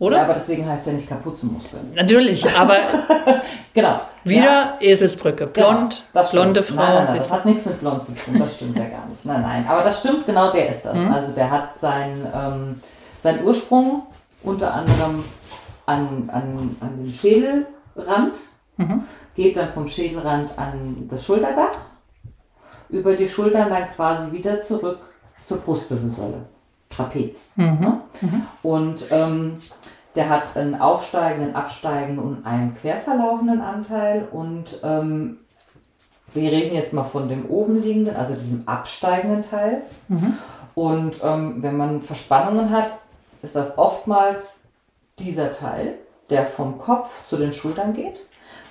Oder? 0.00 0.16
Ja, 0.18 0.22
aber 0.24 0.34
deswegen 0.34 0.68
heißt 0.68 0.88
er 0.88 0.94
nicht 0.94 1.08
Kapuzenmuskel. 1.08 1.78
Natürlich, 1.94 2.44
aber 2.56 2.76
Genau. 3.74 4.00
wieder 4.24 4.44
Ja, 4.44 4.74
Eselsbrücke. 4.80 5.48
genau. 5.52 5.70
Blond, 5.70 6.04
Das 6.12 6.28
stimmt. 6.28 6.42
blonde 6.42 6.62
Frau. 6.64 6.74
Nein, 6.76 6.94
nein, 6.94 7.04
nein, 7.06 7.16
das 7.16 7.30
hat 7.32 7.44
nichts 7.46 7.64
mit 7.66 7.80
blond 7.80 8.02
zu 8.04 8.12
tun. 8.14 8.38
Das 8.38 8.56
stimmt 8.56 8.76
ja 8.78 8.84
gar 8.86 9.06
nicht. 9.06 9.24
Nein, 9.24 9.42
nein. 9.42 9.66
Aber 9.68 9.82
das 9.82 10.00
stimmt, 10.00 10.26
genau 10.26 10.50
der 10.52 10.68
ist 10.68 10.82
das. 10.84 10.98
Mhm. 10.98 11.12
Also 11.12 11.30
der 11.32 11.50
hat 11.50 11.78
seinen, 11.78 12.26
ähm, 12.34 12.80
seinen 13.18 13.44
Ursprung 13.44 14.02
unter 14.42 14.74
anderem 14.74 15.24
an, 15.86 16.28
an, 16.32 16.76
an 16.80 16.96
dem 17.04 17.12
Schädelrand, 17.12 18.38
Mhm. 18.76 19.04
geht 19.36 19.56
dann 19.56 19.72
vom 19.72 19.86
Schädelrand 19.86 20.58
an 20.58 21.06
das 21.08 21.24
Schulterdach, 21.24 21.70
über 22.88 23.14
die 23.14 23.28
Schultern 23.28 23.70
dann 23.70 23.86
quasi 23.94 24.32
wieder 24.32 24.60
zurück 24.60 24.98
zur 25.44 25.58
Brustwirbelsäule. 25.58 26.46
Trapez. 26.94 27.52
Mhm. 27.56 27.78
Ne? 27.80 28.00
Und 28.62 29.06
ähm, 29.10 29.56
der 30.14 30.28
hat 30.28 30.56
einen 30.56 30.80
aufsteigenden, 30.80 31.56
absteigenden 31.56 32.24
und 32.24 32.46
einen 32.46 32.76
quer 32.76 32.98
verlaufenden 32.98 33.60
Anteil 33.60 34.28
und 34.30 34.80
ähm, 34.84 35.38
wir 36.32 36.50
reden 36.50 36.74
jetzt 36.74 36.92
mal 36.92 37.04
von 37.04 37.28
dem 37.28 37.46
oben 37.46 37.82
liegenden, 37.82 38.16
also 38.16 38.34
diesem 38.34 38.66
absteigenden 38.66 39.42
Teil. 39.42 39.82
Und 40.74 41.20
ähm, 41.22 41.62
wenn 41.62 41.76
man 41.76 42.02
Verspannungen 42.02 42.70
hat, 42.70 42.98
ist 43.42 43.54
das 43.54 43.78
oftmals 43.78 44.60
dieser 45.18 45.52
Teil, 45.52 45.94
der 46.30 46.46
vom 46.46 46.78
Kopf 46.78 47.26
zu 47.28 47.36
den 47.36 47.52
Schultern 47.52 47.94
geht. 47.94 48.20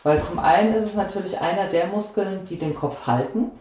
Weil 0.04 0.22
zum 0.22 0.40
einen 0.40 0.74
ist 0.74 0.84
es 0.84 0.96
natürlich 0.96 1.40
einer 1.40 1.68
der 1.68 1.88
Muskeln, 1.88 2.44
die 2.46 2.58
den 2.58 2.76
Kopf 2.76 3.08
halten. 3.08 3.52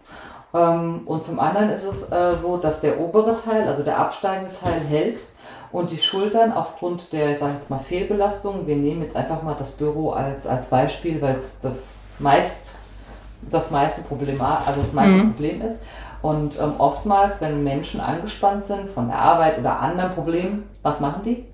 Ähm, 0.54 1.02
und 1.06 1.24
zum 1.24 1.40
anderen 1.40 1.70
ist 1.70 1.84
es 1.84 2.10
äh, 2.10 2.36
so, 2.36 2.56
dass 2.56 2.80
der 2.80 3.00
obere 3.00 3.36
Teil, 3.36 3.66
also 3.68 3.82
der 3.82 3.98
absteigende 3.98 4.54
Teil, 4.54 4.80
hält 4.88 5.18
und 5.70 5.90
die 5.90 5.98
Schultern 5.98 6.52
aufgrund 6.52 7.12
der, 7.12 7.34
sag 7.34 7.50
ich 7.50 7.56
jetzt 7.56 7.70
mal, 7.70 7.78
Fehlbelastung, 7.78 8.66
wir 8.66 8.76
nehmen 8.76 9.02
jetzt 9.02 9.16
einfach 9.16 9.42
mal 9.42 9.56
das 9.58 9.72
Büro 9.72 10.10
als, 10.10 10.46
als 10.46 10.66
Beispiel, 10.66 11.20
weil 11.22 11.36
es 11.36 11.60
das 11.60 12.00
meist 12.18 12.74
das 13.50 13.70
meiste 13.70 14.02
Problem, 14.02 14.40
also 14.40 14.80
das 14.80 14.92
meiste 14.92 15.24
Problem 15.24 15.62
ist. 15.62 15.82
Und 16.20 16.60
ähm, 16.60 16.74
oftmals, 16.78 17.40
wenn 17.40 17.64
Menschen 17.64 18.00
angespannt 18.00 18.64
sind 18.64 18.88
von 18.88 19.08
der 19.08 19.18
Arbeit 19.18 19.58
oder 19.58 19.80
anderen 19.80 20.12
Problemen, 20.12 20.68
was 20.82 21.00
machen 21.00 21.22
die? 21.24 21.44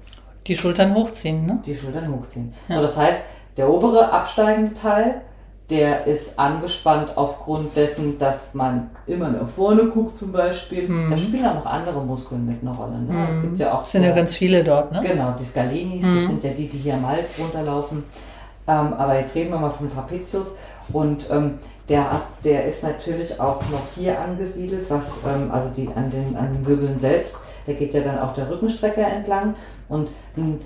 Die 0.46 0.56
Schultern 0.56 0.94
hochziehen, 0.94 1.46
ne? 1.46 1.62
Die 1.64 1.74
Schultern 1.74 2.12
hochziehen. 2.12 2.52
So, 2.68 2.82
das 2.82 2.96
heißt, 2.96 3.22
der 3.56 3.70
obere 3.70 4.12
absteigende 4.12 4.74
Teil, 4.74 5.22
der 5.70 6.06
ist 6.06 6.38
angespannt 6.38 7.10
aufgrund 7.16 7.76
dessen, 7.76 8.18
dass 8.18 8.54
man 8.54 8.88
immer 9.06 9.28
nach 9.28 9.48
vorne 9.48 9.84
guckt 9.87 10.16
zum 10.16 10.32
Beispiel. 10.32 10.88
Da 11.10 11.16
spielen 11.16 11.44
auch 11.44 11.54
noch 11.56 11.66
andere 11.66 12.00
Muskeln 12.00 12.46
mit 12.46 12.62
eine 12.62 12.70
Rolle. 12.75 12.98
Ne? 13.00 13.26
Es 13.28 13.42
gibt 13.42 13.58
ja 13.58 13.75
auch 13.75 13.84
Es 13.84 13.92
sind 13.92 14.02
ja 14.02 14.10
so- 14.10 14.16
ganz 14.16 14.34
viele 14.34 14.64
dort, 14.64 14.92
ne? 14.92 15.00
Genau, 15.02 15.34
die 15.38 15.44
Scalenis, 15.44 16.02
das 16.04 16.26
sind 16.26 16.42
ja 16.42 16.50
die, 16.50 16.68
die 16.68 16.78
hier 16.78 16.94
am 16.94 17.06
Hals 17.06 17.38
runterlaufen. 17.38 18.04
Ähm, 18.66 18.92
aber 18.94 19.18
jetzt 19.18 19.34
reden 19.34 19.50
wir 19.50 19.58
mal 19.58 19.70
vom 19.70 19.90
Trapezius. 19.92 20.56
Und 20.92 21.28
ähm, 21.30 21.58
der, 21.90 22.06
der 22.44 22.64
ist 22.66 22.82
natürlich 22.82 23.38
auch 23.38 23.60
noch 23.70 23.82
hier 23.94 24.18
angesiedelt, 24.18 24.87
was 24.90 25.18
ähm, 25.26 25.50
also 25.50 25.70
die, 25.75 25.88
an, 25.94 26.10
den, 26.10 26.34
an 26.37 26.52
den 26.52 26.66
Wirbeln 26.66 26.98
selbst, 26.98 27.37
da 27.66 27.72
geht 27.75 27.92
ja 27.92 28.00
dann 28.00 28.18
auch 28.20 28.32
der 28.32 28.50
Rückenstrecker 28.50 29.06
entlang. 29.06 29.54
Und 29.90 30.08
ähm, 30.38 30.60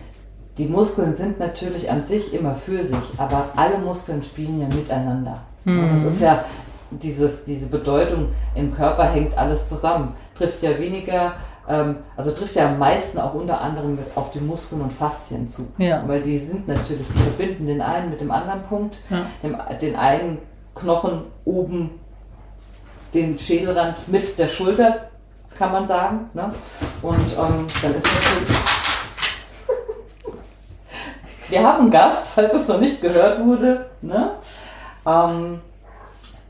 die 0.59 0.66
Muskeln 0.66 1.16
sind 1.16 1.38
natürlich 1.38 1.90
an 1.90 2.04
sich 2.04 2.35
immer 2.35 2.54
für 2.56 2.82
sich, 2.82 3.18
aber 3.18 3.47
alle 3.56 3.78
Muskeln 3.78 4.23
spielen 4.23 4.61
ja 4.61 4.66
miteinander. 4.68 5.40
Und 5.64 5.92
das 5.94 6.04
ist 6.04 6.21
ja 6.21 6.44
dieses, 6.90 7.44
diese 7.44 7.68
Bedeutung, 7.68 8.28
im 8.54 8.75
Körper 8.75 9.04
hängt 9.04 9.37
alles 9.38 9.68
zusammen. 9.68 10.14
Trifft 10.37 10.62
ja 10.62 10.78
weniger, 10.78 11.32
ähm, 11.68 11.97
also 12.16 12.32
trifft 12.32 12.54
ja 12.56 12.68
am 12.68 12.78
meisten 12.78 13.18
auch 13.18 13.32
unter 13.35 13.61
anderem 13.61 13.99
auf 14.14 14.30
die 14.32 14.40
Muskeln 14.40 14.82
und 14.82 14.92
Faszien 14.92 15.49
zu. 15.49 15.73
Ja. 15.78 16.02
Weil 16.06 16.21
die 16.21 16.38
sind 16.38 16.68
natürlich, 16.68 17.06
die 17.06 17.18
verbinden 17.18 17.66
den 17.66 17.80
einen 17.80 18.11
mit 18.11 18.21
dem 18.21 18.30
anderen 18.30 18.62
Punkt, 18.64 18.99
Ja. 19.09 19.25
dem, 19.42 19.56
den 19.80 19.97
einen 19.97 20.38
Knochen 20.75 21.23
oben, 21.44 21.90
den 23.14 23.38
Schädelrand 23.38 24.09
mit 24.09 24.38
der 24.38 24.49
Schulter, 24.49 25.09
kann 25.56 25.73
man 25.73 25.87
sagen. 25.87 26.30
Ne? 26.35 26.50
Und 27.02 27.14
ähm, 27.14 27.66
dann 27.82 27.94
ist 27.94 28.06
natürlich. 28.06 28.72
Wir 31.52 31.62
haben 31.62 31.82
einen 31.82 31.90
Gast, 31.90 32.28
falls 32.35 32.54
es 32.54 32.66
noch 32.66 32.80
nicht 32.80 33.02
gehört 33.02 33.44
wurde. 33.44 33.87
Ne? 34.00 34.30
Ähm, 35.06 35.61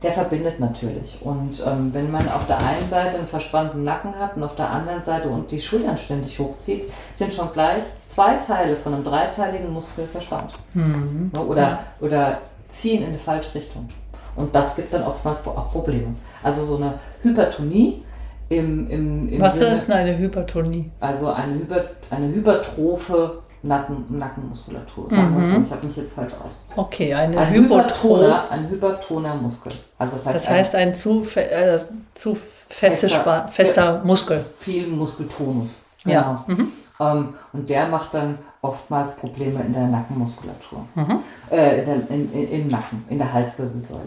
der 0.00 0.12
verbindet 0.12 0.61
natürlich. 0.61 1.18
Und 1.23 1.61
ähm, 1.66 1.90
wenn 1.92 2.09
man 2.11 2.28
auf 2.28 2.47
der 2.47 2.59
einen 2.59 2.88
Seite 2.88 3.18
einen 3.18 3.26
verspannten 3.26 3.82
Nacken 3.82 4.14
hat 4.18 4.37
und 4.37 4.44
auf 4.44 4.54
der 4.54 4.71
anderen 4.71 5.02
Seite 5.02 5.28
und 5.28 5.50
die 5.50 5.61
Schultern 5.61 5.97
ständig 5.97 6.38
hochzieht, 6.38 6.88
sind 7.12 7.35
schon 7.35 7.52
gleich 7.52 7.82
zwei 8.09 8.37
Teile 8.37 8.76
von 8.76 8.94
einem 8.94 9.02
dreiteiligen 9.04 9.73
Muskel 9.73 10.06
verspannt. 10.06 10.54
Ne? 10.75 11.30
Oder, 11.49 11.80
oder 12.00 12.38
ziehen 12.68 13.02
in 13.02 13.09
eine 13.09 13.18
falsche 13.18 13.56
Richtung. 13.56 13.88
Und 14.37 14.54
das 14.54 14.76
gibt 14.76 14.94
dann 14.94 15.02
oftmals 15.02 15.44
auch 15.47 15.71
Probleme. 15.73 16.14
Also 16.44 16.62
so 16.62 16.76
eine 16.76 16.94
Hypertonie 17.23 18.04
im, 18.49 18.88
im, 18.88 19.28
im 19.28 19.40
Was 19.40 19.56
Sinne- 19.56 19.75
ist 19.75 19.87
denn 19.88 19.94
eine 19.97 20.16
Hypertonie? 20.16 20.90
also 21.00 21.32
eine, 21.32 21.54
Hyper, 21.54 21.85
eine 22.11 22.28
hypertrophe 22.28 23.38
Nacken, 23.64 24.04
Nackenmuskulatur. 24.19 25.09
Sagen 25.11 25.40
wir 25.40 25.49
so. 25.49 25.62
Ich 25.64 25.71
habe 25.71 25.87
mich 25.87 25.97
jetzt 25.97 26.14
falsch 26.14 26.33
aus. 26.45 26.59
Okay, 26.75 27.14
eine 27.14 27.38
Ein 27.38 27.52
Hypertroph. 27.52 28.21
Hypertoner, 28.23 28.50
ein 28.50 28.69
Hypertoner 28.69 29.35
Muskel. 29.37 29.73
Also 29.99 30.14
das 30.16 30.26
heißt, 30.26 30.37
Das 30.37 30.49
heißt 30.50 30.75
ein 30.75 30.95
zu, 30.95 31.23
fe 31.23 31.49
äh, 31.50 31.78
zu 32.14 32.35
feste 32.35 33.09
Fester- 33.09 33.49
fester 33.49 34.02
Muskel. 34.04 34.38
ein 34.38 34.45
viel 34.59 34.87
Muskeltonus. 34.88 35.87
Ja. 36.04 36.45
Genau. 36.49 36.61
Ähm, 37.00 37.28
und 37.52 37.71
der 37.71 37.87
macht 37.88 38.14
dann 38.14 38.38
oftmals 38.62 39.16
Probleme 39.16 39.61
in 39.61 39.73
der 39.73 39.87
Nackenmuskulatur. 39.87 40.85
Mhm. 40.97 41.19
Äh, 41.50 41.81
in 41.81 41.87
der, 41.87 42.11
in, 42.11 42.33
in, 42.33 42.49
Im 42.50 42.69
Nacken, 42.69 43.04
in 43.09 43.19
der 43.19 43.33
Halswirbelsäule. 43.33 44.00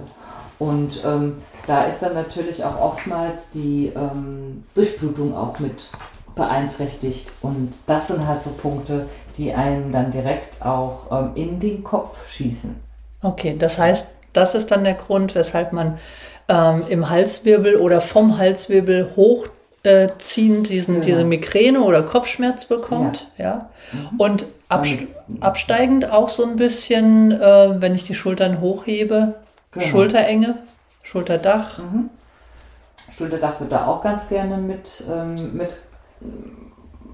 Und 0.60 1.02
ähm, 1.06 1.38
da 1.68 1.84
ist 1.84 2.02
dann 2.02 2.14
natürlich 2.14 2.64
auch 2.64 2.80
oftmals 2.80 3.50
die 3.52 3.92
ähm, 3.96 4.64
Durchblutung 4.76 5.36
auch 5.36 5.58
mit 5.60 5.90
beeinträchtigt. 6.36 7.28
Und 7.42 7.74
das 7.88 8.08
sind 8.08 8.26
halt 8.28 8.42
so 8.44 8.52
Punkte, 8.52 9.08
die 9.38 9.54
einem 9.54 9.92
dann 9.92 10.12
direkt 10.12 10.64
auch 10.66 11.12
ähm, 11.12 11.32
in 11.36 11.60
den 11.60 11.84
Kopf 11.84 12.30
schießen. 12.30 12.76
Okay, 13.22 13.56
das 13.58 13.78
heißt, 13.78 14.16
das 14.34 14.56
ist 14.56 14.72
dann 14.72 14.84
der 14.84 14.94
Grund, 14.94 15.36
weshalb 15.36 15.74
man 15.74 15.98
ähm, 16.48 16.84
im 16.90 17.10
Halswirbel 17.10 17.78
oder 17.78 18.02
vom 18.02 18.38
Halswirbel 18.38 19.16
hochziehend 19.16 19.52
äh, 19.84 20.10
ziehend 20.18 20.70
diesen, 20.70 20.96
Genau. 20.96 21.06
diese 21.06 21.24
Migräne 21.24 21.82
oder 21.82 22.02
Kopfschmerz 22.04 22.66
bekommt. 22.66 23.30
Ja. 23.38 23.70
Und 24.18 24.48
abst 24.68 24.98
absteigend 25.42 26.12
auch 26.12 26.30
so 26.30 26.44
ein 26.44 26.56
bisschen, 26.56 27.32
äh, 27.32 27.82
wenn 27.82 27.94
ich 27.94 28.04
die 28.04 28.16
Schultern 28.16 28.62
hochhebe, 28.62 29.36
Genau. 29.72 29.86
Schulterenge, 29.86 30.56
Schulterdach. 31.04 31.80
Schulterdach 33.16 33.60
wird 33.60 33.72
da 33.72 33.88
auch 33.88 34.02
ganz 34.02 34.28
gerne 34.30 34.58
mit, 34.58 35.04
ähm, 35.12 35.56
mit 35.56 35.70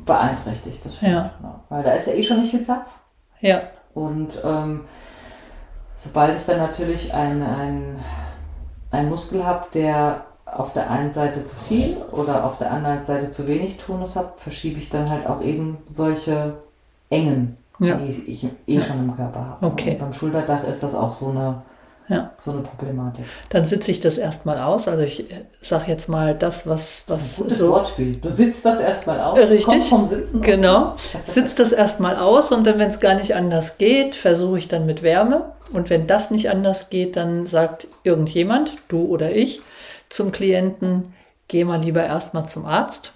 beeinträchtigt. 0.05 0.85
Das 0.85 0.97
stimmt. 0.97 1.11
Ja. 1.11 1.31
Weil 1.69 1.83
da 1.83 1.91
ist 1.91 2.07
ja 2.07 2.13
eh 2.13 2.23
schon 2.23 2.39
nicht 2.41 2.51
viel 2.51 2.63
Platz. 2.63 2.95
Ja. 3.39 3.61
Und 3.93 4.39
ähm, 4.43 4.85
sobald 5.95 6.37
ich 6.37 6.45
dann 6.45 6.57
natürlich 6.57 7.13
einen 7.13 7.99
ein, 8.91 9.09
Muskel 9.09 9.45
habe, 9.45 9.67
der 9.73 10.25
auf 10.45 10.73
der 10.73 10.89
einen 10.91 11.11
Seite 11.11 11.45
zu 11.45 11.55
viel 11.55 11.97
oder 12.11 12.43
auf 12.45 12.57
der 12.57 12.71
anderen 12.71 13.05
Seite 13.05 13.29
zu 13.29 13.47
wenig 13.47 13.77
Tonus 13.77 14.15
hat, 14.15 14.39
verschiebe 14.39 14.79
ich 14.79 14.89
dann 14.89 15.09
halt 15.09 15.25
auch 15.27 15.41
eben 15.41 15.77
solche 15.87 16.55
Engen, 17.09 17.57
Ja. 17.79 17.95
die 17.95 18.09
ich 18.09 18.47
eh 18.67 18.81
schon 18.81 18.99
im 18.99 19.15
Körper 19.15 19.39
habe. 19.39 19.65
Okay. 19.65 19.91
Und 19.91 19.99
beim 19.99 20.13
Schulterdach 20.13 20.63
ist 20.65 20.83
das 20.83 20.93
auch 20.93 21.11
so 21.13 21.29
eine, 21.29 21.61
Ja. 22.11 22.31
so 22.41 22.51
eine 22.51 22.61
Problematik. 22.61 23.25
Dann 23.49 23.63
sitze 23.63 23.89
ich 23.89 24.01
das 24.01 24.17
erstmal 24.17 24.59
aus. 24.59 24.87
Also 24.87 25.03
ich 25.03 25.25
sage 25.61 25.85
jetzt 25.87 26.09
mal 26.09 26.35
das, 26.35 26.67
was, 26.67 27.05
Das 27.07 27.17
was 27.17 27.23
ist 27.23 27.37
ein 27.39 27.43
gutes 27.43 27.57
so 27.57 27.71
Wortspiel. 27.71 28.15
Du 28.17 28.29
sitzt 28.29 28.65
das 28.65 28.79
erstmal 28.81 29.21
aus. 29.21 29.37
Richtig. 29.37 29.75
Das 29.75 29.87
vom 29.87 30.05
Sitzen. 30.05 30.41
Genau. 30.41 30.95
Sitzt 31.23 31.59
das 31.59 31.71
erstmal 31.71 32.17
aus 32.17 32.51
und 32.51 32.67
dann, 32.67 32.79
wenn 32.79 32.89
es 32.89 32.99
gar 32.99 33.15
nicht 33.15 33.33
anders 33.35 33.77
geht, 33.77 34.15
versuche 34.15 34.57
ich 34.57 34.67
dann 34.67 34.85
mit 34.85 35.03
Wärme. 35.03 35.53
Und 35.71 35.89
wenn 35.89 36.05
das 36.05 36.31
nicht 36.31 36.49
anders 36.49 36.89
geht, 36.89 37.15
dann 37.15 37.47
sagt 37.47 37.87
irgendjemand, 38.03 38.73
du 38.89 39.05
oder 39.05 39.31
ich, 39.31 39.61
zum 40.09 40.33
Klienten, 40.33 41.13
geh 41.47 41.63
mal 41.63 41.79
lieber 41.79 42.03
erstmal 42.03 42.45
zum 42.45 42.65
Arzt. 42.65 43.13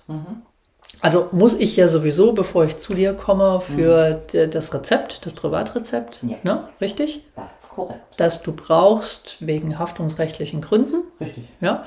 Also 1.02 1.28
muss 1.32 1.54
ich 1.54 1.76
ja 1.76 1.88
sowieso, 1.88 2.34
bevor 2.34 2.66
ich 2.66 2.80
zu 2.80 2.94
dir 2.94 3.14
komme, 3.14 3.62
für 3.62 4.22
d- 4.34 4.48
das 4.48 4.74
Rezept, 4.74 5.26
das 5.26 5.34
Privatrezept, 5.34 6.22
Ja. 6.24 6.38
ne? 6.44 6.64
richtig? 6.82 7.26
Das 7.36 7.64
ist 7.64 7.70
korrekt. 7.70 8.00
Das 8.18 8.42
du 8.42 8.54
brauchst 8.54 9.38
wegen 9.40 9.78
haftungsrechtlichen 9.78 10.62
Gründen. 10.62 11.04
Richtig. 11.20 11.44
Ja? 11.62 11.84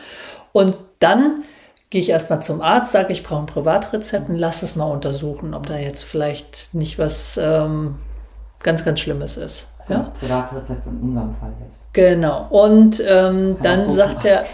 Und 0.52 0.76
dann 1.00 1.44
gehe 1.90 2.00
ich 2.00 2.10
erstmal 2.10 2.42
zum 2.42 2.60
Arzt, 2.60 2.92
sage, 2.92 3.12
ich 3.12 3.22
brauche 3.22 3.40
ein 3.40 3.46
Privatrezept 3.46 4.28
und 4.28 4.38
lass 4.38 4.62
es 4.62 4.76
mal 4.76 4.84
untersuchen, 4.84 5.54
ob 5.54 5.66
da 5.66 5.76
jetzt 5.76 6.04
vielleicht 6.04 6.74
nicht 6.74 6.98
was 6.98 7.38
ähm, 7.42 7.96
ganz, 8.62 8.84
ganz 8.84 9.00
Schlimmes 9.00 9.36
ist. 9.36 9.68
Ja? 9.88 10.12
Privatrezept 10.20 10.86
und 10.86 11.00
Umgangsfall 11.00 11.52
jetzt. 11.62 11.92
Genau. 11.94 12.46
Und 12.50 13.02
ähm, 13.06 13.56
dann, 13.62 13.84
so 13.86 13.92
sagt 13.92 14.24
er, 14.26 14.44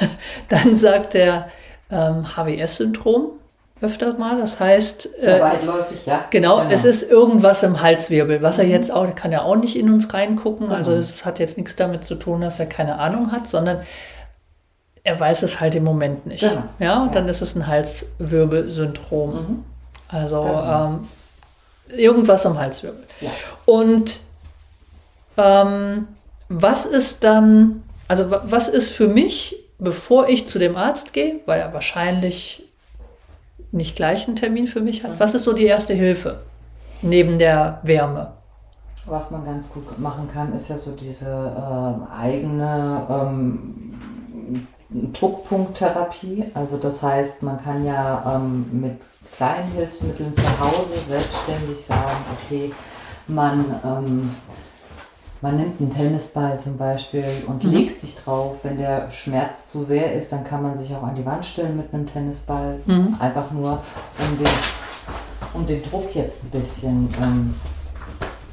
dann 0.50 0.76
sagt 0.76 1.14
er 1.14 1.48
ähm, 1.90 2.24
HWS-Syndrom 2.36 3.30
öfter 3.82 4.14
mal. 4.18 4.38
Das 4.40 4.60
heißt, 4.60 5.08
Sehr 5.20 5.38
äh, 5.38 5.40
weitläufig, 5.40 6.06
ja. 6.06 6.24
Genau, 6.30 6.62
es 6.68 6.84
ist 6.84 7.02
irgendwas 7.10 7.62
im 7.62 7.82
Halswirbel, 7.82 8.40
was 8.42 8.58
er 8.58 8.66
jetzt 8.66 8.90
auch, 8.92 9.14
kann 9.14 9.32
er 9.32 9.44
auch 9.44 9.56
nicht 9.56 9.76
in 9.76 9.90
uns 9.90 10.12
reingucken. 10.14 10.70
Also 10.70 10.92
Mhm. 10.92 10.96
das 10.96 11.24
hat 11.24 11.38
jetzt 11.38 11.56
nichts 11.58 11.76
damit 11.76 12.04
zu 12.04 12.14
tun, 12.14 12.40
dass 12.40 12.58
er 12.60 12.66
keine 12.66 12.98
Ahnung 12.98 13.32
hat, 13.32 13.46
sondern 13.46 13.82
er 15.04 15.18
weiß 15.18 15.42
es 15.42 15.60
halt 15.60 15.74
im 15.74 15.84
Moment 15.84 16.26
nicht. 16.26 16.40
Genau. 16.40 16.62
Ja, 16.78 17.02
und 17.02 17.06
Ja. 17.08 17.12
dann 17.20 17.28
ist 17.28 17.42
es 17.42 17.54
ein 17.56 17.66
Halswirbelsyndrom. 17.66 19.30
Mhm. 19.34 19.64
Also 20.08 20.42
Genau. 20.42 20.86
ähm, 20.86 21.08
irgendwas 21.96 22.46
am 22.46 22.58
Halswirbel. 22.58 23.04
Ja. 23.20 23.30
Und 23.66 24.20
ähm, 25.36 26.08
was 26.48 26.84
ist 26.86 27.24
dann, 27.24 27.82
also 28.08 28.30
wa- 28.30 28.42
was 28.44 28.68
ist 28.68 28.90
für 28.90 29.08
mich, 29.08 29.56
bevor 29.78 30.28
ich 30.28 30.46
zu 30.46 30.58
dem 30.58 30.76
Arzt 30.76 31.12
gehe, 31.12 31.36
weil 31.46 31.60
er 31.60 31.72
wahrscheinlich 31.72 32.62
nicht 33.72 33.96
gleich 33.96 34.26
einen 34.26 34.36
Termin 34.36 34.66
für 34.66 34.80
mich 34.80 35.02
hat, 35.02 35.18
was 35.18 35.34
ist 35.34 35.44
so 35.44 35.52
die 35.52 35.64
erste 35.64 35.94
Hilfe 35.94 36.42
neben 37.02 37.38
der 37.38 37.80
Wärme? 37.82 38.32
Was 39.06 39.32
man 39.32 39.44
ganz 39.44 39.72
gut 39.72 39.98
machen 39.98 40.28
kann, 40.32 40.52
ist 40.54 40.68
ja 40.68 40.78
so 40.78 40.92
diese 40.92 41.26
äh, 41.26 42.12
eigene 42.14 43.06
ähm, 43.10 43.98
Druckpunkttherapie. 45.12 46.44
Also 46.54 46.76
das 46.76 47.02
heißt, 47.02 47.42
man 47.42 47.62
kann 47.62 47.84
ja 47.84 48.36
ähm, 48.36 48.66
mit 48.72 49.00
kleinen 49.34 49.72
Hilfsmitteln 49.72 50.32
zu 50.32 50.60
Hause 50.60 50.94
selbstständig 51.08 51.84
sagen, 51.84 52.24
okay, 52.44 52.72
man, 53.26 53.64
ähm, 53.84 54.34
man 55.42 55.56
nimmt 55.56 55.80
einen 55.80 55.92
Tennisball 55.92 56.58
zum 56.58 56.78
Beispiel 56.78 57.26
und 57.48 57.64
mhm. 57.64 57.70
legt 57.70 57.98
sich 57.98 58.14
drauf. 58.14 58.60
Wenn 58.62 58.78
der 58.78 59.10
Schmerz 59.10 59.70
zu 59.70 59.82
sehr 59.82 60.14
ist, 60.14 60.32
dann 60.32 60.44
kann 60.44 60.62
man 60.62 60.78
sich 60.78 60.94
auch 60.94 61.02
an 61.02 61.16
die 61.16 61.26
Wand 61.26 61.44
stellen 61.44 61.76
mit 61.76 61.92
einem 61.92 62.06
Tennisball. 62.10 62.78
Mhm. 62.86 63.16
Einfach 63.18 63.50
nur, 63.50 63.82
um 64.18 64.38
den, 64.38 64.52
um 65.52 65.66
den 65.66 65.82
Druck 65.82 66.14
jetzt 66.14 66.44
ein 66.44 66.50
bisschen 66.50 67.08
ähm, 67.20 67.54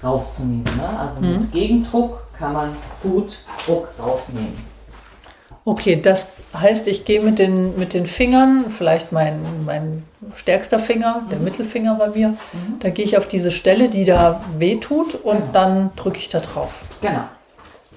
rauszunehmen. 0.04 0.64
Ne? 0.64 1.00
Also 1.00 1.22
mhm. 1.22 1.34
mit 1.34 1.52
Gegendruck 1.52 2.28
kann 2.38 2.54
man 2.54 2.70
gut 3.04 3.46
Druck 3.66 3.90
rausnehmen. 4.00 4.79
Okay, 5.66 6.02
das 6.02 6.30
heißt, 6.56 6.88
ich 6.88 7.06
gehe 7.06 7.22
mit 7.22 7.38
den, 7.38 7.78
mit 7.78 7.94
den 7.94 8.06
Fingern, 8.06 8.70
vielleicht 8.70 9.12
mein, 9.12 9.66
mein 9.66 10.04
stärkster 10.34 10.80
Finger, 10.80 11.22
mhm. 11.22 11.30
der 11.30 11.40
Mittelfinger 11.40 11.96
bei 11.96 12.10
mir, 12.10 12.30
mhm. 12.30 12.80
da 12.80 12.90
gehe 12.90 13.06
ich 13.06 13.18
auf 13.18 13.28
diese 13.28 13.52
Stelle, 13.52 13.90
die 13.90 14.06
da 14.06 14.42
wehtut 14.58 15.16
und 15.16 15.38
genau. 15.38 15.52
dann 15.52 15.92
drücke 15.96 16.18
ich 16.18 16.30
da 16.30 16.40
drauf. 16.40 16.84
Genau. 17.02 17.24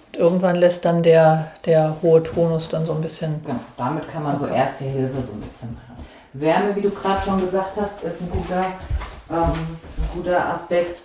Und 0.07 0.19
irgendwann 0.19 0.57
lässt 0.57 0.85
dann 0.85 1.03
der, 1.03 1.53
der 1.65 1.97
hohe 2.03 2.23
Tonus 2.23 2.69
dann 2.69 2.85
so 2.85 2.93
ein 2.93 3.01
bisschen. 3.01 3.43
Genau, 3.45 3.61
damit 3.77 4.09
kann 4.09 4.23
man 4.23 4.37
okay. 4.37 4.47
so 4.49 4.55
erste 4.55 4.85
Hilfe 4.85 5.23
so 5.23 5.33
ein 5.33 5.41
bisschen 5.41 5.75
machen. 5.75 6.05
Wärme, 6.35 6.75
wie 6.77 6.81
du 6.81 6.91
gerade 6.91 7.23
schon 7.23 7.41
gesagt 7.41 7.77
hast, 7.77 8.03
ist 8.03 8.23
ein 8.23 8.31
guter, 8.31 8.65
ähm, 9.31 9.79
ein 9.99 10.09
guter 10.15 10.49
Aspekt, 10.49 11.01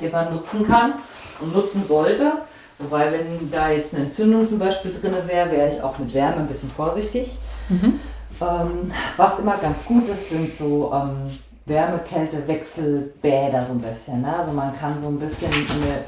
den 0.00 0.12
man 0.12 0.34
nutzen 0.34 0.66
kann 0.66 0.94
und 1.40 1.52
nutzen 1.52 1.84
sollte. 1.86 2.32
Wobei, 2.78 3.12
wenn 3.12 3.50
da 3.50 3.70
jetzt 3.70 3.94
eine 3.94 4.04
Entzündung 4.04 4.46
zum 4.46 4.58
Beispiel 4.58 4.92
drin 4.92 5.14
wäre, 5.26 5.50
wäre 5.50 5.68
ich 5.68 5.82
auch 5.82 5.98
mit 5.98 6.14
Wärme 6.14 6.36
ein 6.36 6.46
bisschen 6.46 6.70
vorsichtig. 6.70 7.30
Mhm. 7.68 7.98
Ähm, 8.40 8.92
was 9.16 9.38
immer 9.40 9.56
ganz 9.56 9.84
gut 9.84 10.08
ist, 10.08 10.30
sind 10.30 10.54
so 10.54 10.92
ähm, 10.94 11.28
Wärme-Kälte-Wechselbäder 11.66 13.64
so 13.64 13.72
ein 13.74 13.80
bisschen. 13.80 14.22
Ne? 14.22 14.36
Also 14.36 14.52
man 14.52 14.72
kann 14.78 15.00
so 15.00 15.08
ein 15.08 15.18
bisschen 15.18 15.50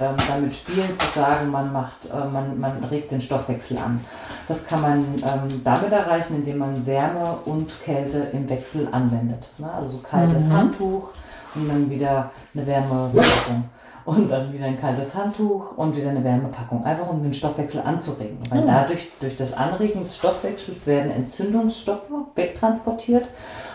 ähm, 0.00 0.14
damit 0.28 0.54
spielen, 0.54 0.96
zu 0.96 1.06
sagen, 1.18 1.50
man 1.50 1.72
macht, 1.72 2.08
äh, 2.10 2.24
man, 2.24 2.58
man 2.58 2.84
regt 2.84 3.10
den 3.10 3.20
Stoffwechsel 3.20 3.78
an. 3.78 4.04
Das 4.46 4.66
kann 4.66 4.80
man 4.80 4.98
ähm, 5.00 5.60
damit 5.64 5.92
erreichen, 5.92 6.36
indem 6.36 6.58
man 6.58 6.86
Wärme 6.86 7.38
und 7.44 7.82
Kälte 7.84 8.28
im 8.32 8.48
Wechsel 8.48 8.88
anwendet. 8.92 9.48
Ne? 9.58 9.70
Also 9.72 9.90
so 9.90 9.98
kaltes 9.98 10.46
mhm. 10.46 10.52
Handtuch 10.52 11.10
und 11.56 11.68
dann 11.68 11.90
wieder 11.90 12.30
eine 12.54 12.66
Wärmewirkung 12.66 13.64
und 14.04 14.28
dann 14.28 14.52
wieder 14.52 14.66
ein 14.66 14.80
kaltes 14.80 15.14
Handtuch 15.14 15.76
und 15.76 15.96
wieder 15.96 16.10
eine 16.10 16.24
Wärmepackung, 16.24 16.84
einfach 16.84 17.08
um 17.08 17.22
den 17.22 17.34
Stoffwechsel 17.34 17.82
anzuregen. 17.82 18.38
Weil 18.48 18.62
mhm. 18.62 18.66
dadurch, 18.66 19.08
durch 19.20 19.36
das 19.36 19.52
Anregen 19.52 20.02
des 20.02 20.16
Stoffwechsels 20.16 20.86
werden 20.86 21.10
Entzündungsstoffe 21.10 22.10
wegtransportiert 22.34 23.28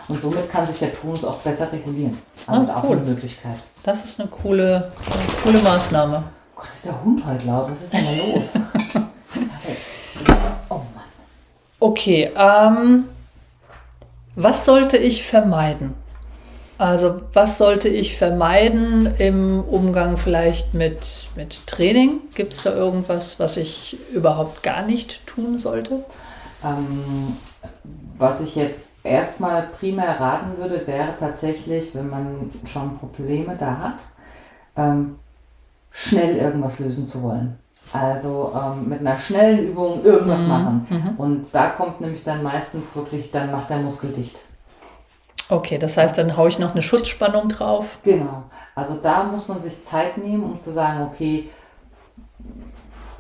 und 0.08 0.22
somit 0.22 0.50
kann 0.50 0.66
sich 0.66 0.80
der 0.80 0.94
Tonus 0.94 1.24
auch 1.24 1.38
besser 1.38 1.72
regulieren. 1.72 2.18
Also 2.48 2.72
ah, 2.72 2.82
cool. 2.84 2.90
auch 2.90 2.92
eine 2.92 3.02
Möglichkeit. 3.02 3.56
Das 3.84 4.06
ist 4.06 4.20
eine 4.20 4.30
coole, 4.30 4.92
eine 5.12 5.42
coole 5.44 5.64
Maßnahme. 5.64 6.24
Oh 6.56 6.62
Gott, 6.62 6.70
ist 6.74 6.86
der 6.86 7.04
Hund 7.04 7.26
heute 7.26 7.46
laut? 7.46 7.70
Was 7.70 7.84
ist 7.84 7.94
denn 7.94 8.06
da 8.06 8.36
los? 8.36 8.54
oh 10.70 10.76
Mann. 10.76 11.04
Okay, 11.80 12.32
ähm, 12.36 13.06
was 14.36 14.66
sollte 14.66 14.98
ich 14.98 15.24
vermeiden? 15.24 15.94
Also 16.78 17.22
was 17.32 17.58
sollte 17.58 17.88
ich 17.88 18.18
vermeiden 18.18 19.14
im 19.18 19.62
Umgang 19.62 20.18
vielleicht 20.18 20.74
mit, 20.74 21.28
mit 21.36 21.68
Training? 21.68 22.20
Gibt 22.36 22.54
es 22.54 22.64
da 22.64 22.74
irgendwas, 22.74 23.40
was 23.40 23.56
ich 23.56 23.98
überhaupt 24.14 24.62
gar 24.62 24.86
nicht 24.86 25.26
tun 25.26 25.58
sollte? 25.58 26.04
Ähm, 26.64 27.38
was 28.18 28.42
ich 28.42 28.56
jetzt 28.56 28.82
erstmal 29.04 29.68
primär 29.80 30.20
raten 30.20 30.58
würde, 30.58 30.86
wäre 30.86 31.14
tatsächlich, 31.18 31.96
wenn 31.96 32.10
man 32.10 32.50
schon 32.66 32.98
Probleme 32.98 33.56
da 33.58 33.78
hat, 33.78 34.00
ähm, 34.76 35.16
schnell 35.92 36.36
irgendwas 36.36 36.80
lösen 36.80 37.08
zu 37.08 37.24
wollen. 37.24 37.58
Also 37.94 38.52
ähm, 38.54 38.90
mit 38.90 39.00
einer 39.00 39.18
schnellen 39.18 39.70
Übung 39.70 40.04
irgendwas 40.04 40.42
mhm. 40.42 40.48
machen. 40.48 40.88
Mhm. 40.90 41.10
Und 41.18 41.46
da 41.54 41.70
kommt 41.70 42.02
nämlich 42.02 42.24
dann 42.24 42.44
meistens 42.44 42.94
wirklich, 42.96 43.32
dann 43.32 43.52
macht 43.52 43.70
der 43.70 43.78
Muskel 43.78 44.12
dicht. 44.12 44.40
Okay, 45.50 45.78
das 45.78 45.98
heißt, 45.98 46.18
dann 46.18 46.38
haue 46.38 46.50
ich 46.50 46.60
noch 46.60 46.72
eine 46.72 46.82
Schutzspannung 46.82 47.50
drauf. 47.50 48.00
Genau. 48.04 48.44
Also 48.74 48.96
da 48.96 49.24
muss 49.24 49.48
man 49.48 49.62
sich 49.62 49.84
Zeit 49.84 50.18
nehmen, 50.18 50.44
um 50.44 50.60
zu 50.60 50.72
sagen, 50.72 51.04
okay, 51.04 51.50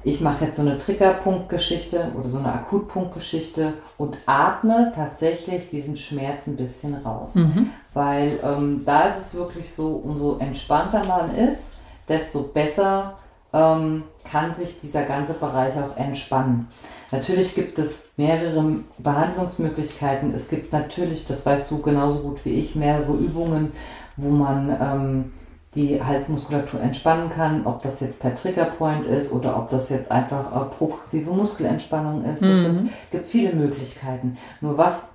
ich 0.04 0.22
mache 0.22 0.46
jetzt 0.46 0.58
so 0.58 0.62
eine 0.62 0.78
Triggerpunktgeschichte 0.78 2.12
oder 2.18 2.30
so 2.30 2.38
eine 2.38 2.54
Akutpunktgeschichte 2.54 3.74
und 3.98 4.18
atme 4.28 4.92
tatsächlich 4.96 5.70
diesen 5.70 5.98
Schmerz 5.98 6.46
ein 6.46 6.56
bisschen 6.56 6.94
raus. 6.96 7.36
Mhm. 7.36 7.72
Weil 7.94 8.40
ähm, 8.44 8.84
da 8.86 9.08
ist 9.08 9.18
es 9.18 9.36
wirklich 9.36 9.74
so, 9.74 9.96
umso 9.96 10.38
entspannter 10.38 11.04
man 11.06 11.36
ist, 11.36 11.74
desto 12.08 12.44
besser 12.44 13.16
ähm, 13.56 14.04
kann 14.30 14.54
sich 14.54 14.82
dieser 14.82 15.04
ganze 15.04 15.34
Bereich 15.34 15.74
auch 15.76 15.96
entspannen. 15.98 16.68
Natürlich 17.12 17.56
gibt 17.56 17.80
es 17.80 18.12
mehrere 18.18 18.80
Behandlungsmöglichkeiten. 18.98 20.34
Es 20.34 20.50
gibt 20.50 20.74
natürlich, 20.74 21.26
das 21.26 21.46
weißt 21.46 21.72
du 21.72 21.82
genauso 21.82 22.22
gut 22.22 22.44
wie 22.44 22.56
ich, 22.56 22.76
mehrere 22.76 23.14
Übungen, 23.14 23.72
wo 24.18 24.30
man 24.30 24.76
ähm, 24.80 25.32
die 25.76 26.04
Halsmuskulatur 26.04 26.82
entspannen 26.82 27.30
kann, 27.30 27.66
ob 27.66 27.82
das 27.82 28.02
jetzt 28.02 28.22
per 28.22 28.36
Triggerpoint 28.36 29.06
ist 29.06 29.32
oder 29.32 29.58
ob 29.58 29.70
das 29.70 29.90
jetzt 29.90 30.12
einfach 30.12 30.52
äh, 30.54 30.66
progressive 30.76 31.32
Muskelentspannung 31.32 32.26
ist. 32.26 32.42
Mhm. 32.42 32.50
Es 32.50 32.64
sind, 32.64 32.90
gibt 33.12 33.28
viele 33.28 33.54
Möglichkeiten. 33.54 34.38
Nur 34.60 34.78
was 34.78 35.10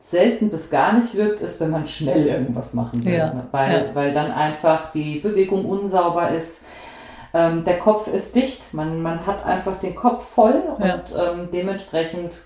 selten 0.00 0.50
bis 0.50 0.70
gar 0.70 0.92
nicht 0.92 1.16
wirkt, 1.16 1.40
ist, 1.40 1.60
wenn 1.60 1.70
man 1.70 1.86
schnell 1.86 2.26
irgendwas 2.26 2.74
machen 2.74 3.04
will. 3.04 3.14
Ja. 3.14 3.44
Weil, 3.52 3.72
ja. 3.72 3.94
weil 3.94 4.12
dann 4.12 4.30
einfach 4.32 4.92
die 4.92 5.20
Bewegung 5.20 5.64
unsauber 5.64 6.30
ist 6.30 6.64
ähm, 7.34 7.64
der 7.64 7.78
Kopf 7.78 8.08
ist 8.08 8.34
dicht, 8.34 8.74
man, 8.74 9.00
man 9.02 9.26
hat 9.26 9.44
einfach 9.44 9.78
den 9.78 9.94
Kopf 9.94 10.24
voll 10.24 10.62
ja. 10.78 10.94
und 10.94 11.14
ähm, 11.16 11.48
dementsprechend 11.52 12.42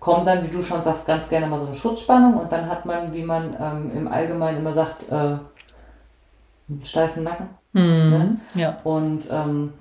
kommt 0.00 0.26
dann, 0.26 0.44
wie 0.44 0.50
du 0.50 0.62
schon 0.62 0.82
sagst, 0.82 1.06
ganz 1.06 1.28
gerne 1.28 1.46
mal 1.46 1.58
so 1.58 1.66
eine 1.66 1.74
Schutzspannung 1.74 2.34
und 2.34 2.52
dann 2.52 2.68
hat 2.68 2.84
man, 2.84 3.12
wie 3.14 3.22
man 3.22 3.56
ähm, 3.58 3.90
im 3.94 4.08
Allgemeinen 4.08 4.58
immer 4.58 4.72
sagt, 4.72 5.08
äh, 5.10 5.14
einen 5.14 6.84
steifen 6.84 7.24
Nacken. 7.24 7.48
Mhm. 7.72 8.10
Ne? 8.10 8.36
Ja. 8.54 8.78
Und 8.84 9.28
ähm, 9.30 9.72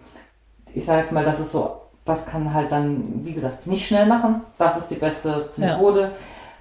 ich 0.73 0.86
sage 0.86 1.01
jetzt 1.01 1.12
mal, 1.12 1.25
das 1.25 1.39
ist 1.39 1.51
so, 1.51 1.82
das 2.06 2.25
kann 2.25 2.53
halt 2.53 2.71
dann, 2.71 3.25
wie 3.25 3.34
gesagt, 3.34 3.67
nicht 3.67 3.88
schnell 3.88 4.06
machen. 4.06 4.41
Das 4.58 4.77
ist 4.77 4.89
die 4.89 4.95
beste 4.95 5.49
Methode. 5.56 6.01
Ja. 6.01 6.12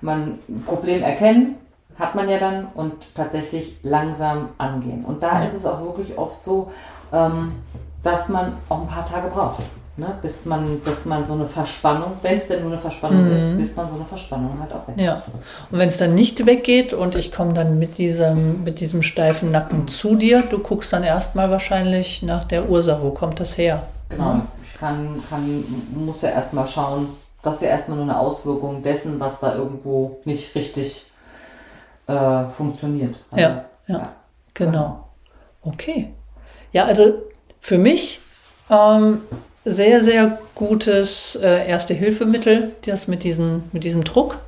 Man 0.00 0.38
Problem 0.66 1.02
erkennen, 1.02 1.56
hat 1.98 2.14
man 2.14 2.28
ja 2.28 2.38
dann 2.38 2.66
und 2.74 3.14
tatsächlich 3.14 3.78
langsam 3.82 4.50
angehen. 4.58 5.04
Und 5.04 5.22
da 5.22 5.40
ja. 5.40 5.44
ist 5.46 5.54
es 5.54 5.66
auch 5.66 5.80
wirklich 5.82 6.18
oft 6.18 6.42
so, 6.42 6.72
ähm, 7.12 7.53
dass 8.03 8.29
man 8.29 8.55
auch 8.68 8.81
ein 8.83 8.88
paar 8.88 9.07
Tage 9.07 9.29
braucht. 9.29 9.62
Ne, 9.94 10.07
bis 10.22 10.46
man, 10.46 10.79
bis 10.79 11.05
man 11.05 11.27
so 11.27 11.35
eine 11.35 11.46
Verspannung, 11.46 12.12
wenn 12.22 12.38
es 12.38 12.48
denn 12.48 12.62
nur 12.62 12.72
eine 12.72 12.81
Verspannung 12.81 13.27
mhm. 13.27 13.33
ist, 13.33 13.59
bis 13.59 13.77
man 13.77 13.87
so 13.87 13.94
eine 13.96 14.07
Verspannung 14.07 14.59
halt 14.59 14.72
auch 14.72 14.88
weg 14.88 14.94
Ja. 14.96 15.22
Und 15.70 15.79
wenn 15.79 15.88
es 15.88 15.98
dann 15.98 16.14
nicht 16.14 16.46
weggeht 16.46 16.94
und 16.94 17.14
ich 17.14 17.31
komme 17.31 17.53
dann 17.53 17.79
mit 17.79 17.98
diesem, 17.98 18.64
mit 18.64 18.81
diesem 18.81 19.03
steifen 19.03 19.51
Nacken 19.51 19.88
zu 19.88 20.14
dir, 20.14 20.44
du 20.48 20.61
guckst 20.61 20.94
dann 20.94 21.03
erstmal 21.03 21.51
wahrscheinlich 21.51 22.22
nach 22.22 22.44
der 22.44 22.70
Ursache, 22.70 23.03
wo 23.03 23.11
kommt 23.11 23.38
das 23.38 23.59
her? 23.59 23.83
Genau, 24.09 24.33
mhm. 24.33 24.42
ich 24.62 24.81
kann, 24.81 25.22
kann, 25.29 25.64
muss 25.94 26.22
ja 26.22 26.31
erstmal 26.31 26.66
schauen, 26.66 27.09
das 27.42 27.57
ist 27.57 27.62
ja 27.62 27.68
erstmal 27.68 27.98
nur 27.98 28.07
eine 28.07 28.18
Auswirkung 28.18 28.83
dessen, 28.83 29.20
was 29.20 29.40
da 29.40 29.55
irgendwo 29.55 30.20
nicht 30.25 30.55
richtig 30.55 31.12
äh, 32.07 32.44
funktioniert. 32.44 33.16
Also, 33.31 33.44
ja, 33.44 33.64
ja, 33.88 33.98
ja, 33.98 34.03
genau. 34.55 35.09
Okay. 35.61 36.14
Ja, 36.72 36.87
also 36.87 37.22
für 37.61 37.78
mich 37.78 38.20
ähm, 38.70 39.20
sehr, 39.64 40.02
sehr 40.02 40.38
gutes 40.54 41.37
äh, 41.37 41.68
Erste-Hilfemittel, 41.68 42.72
das 42.87 43.08
mit, 43.08 43.22
diesen, 43.22 43.64
mit 43.72 43.85
diesem 43.85 44.04
Druck. 44.04 44.38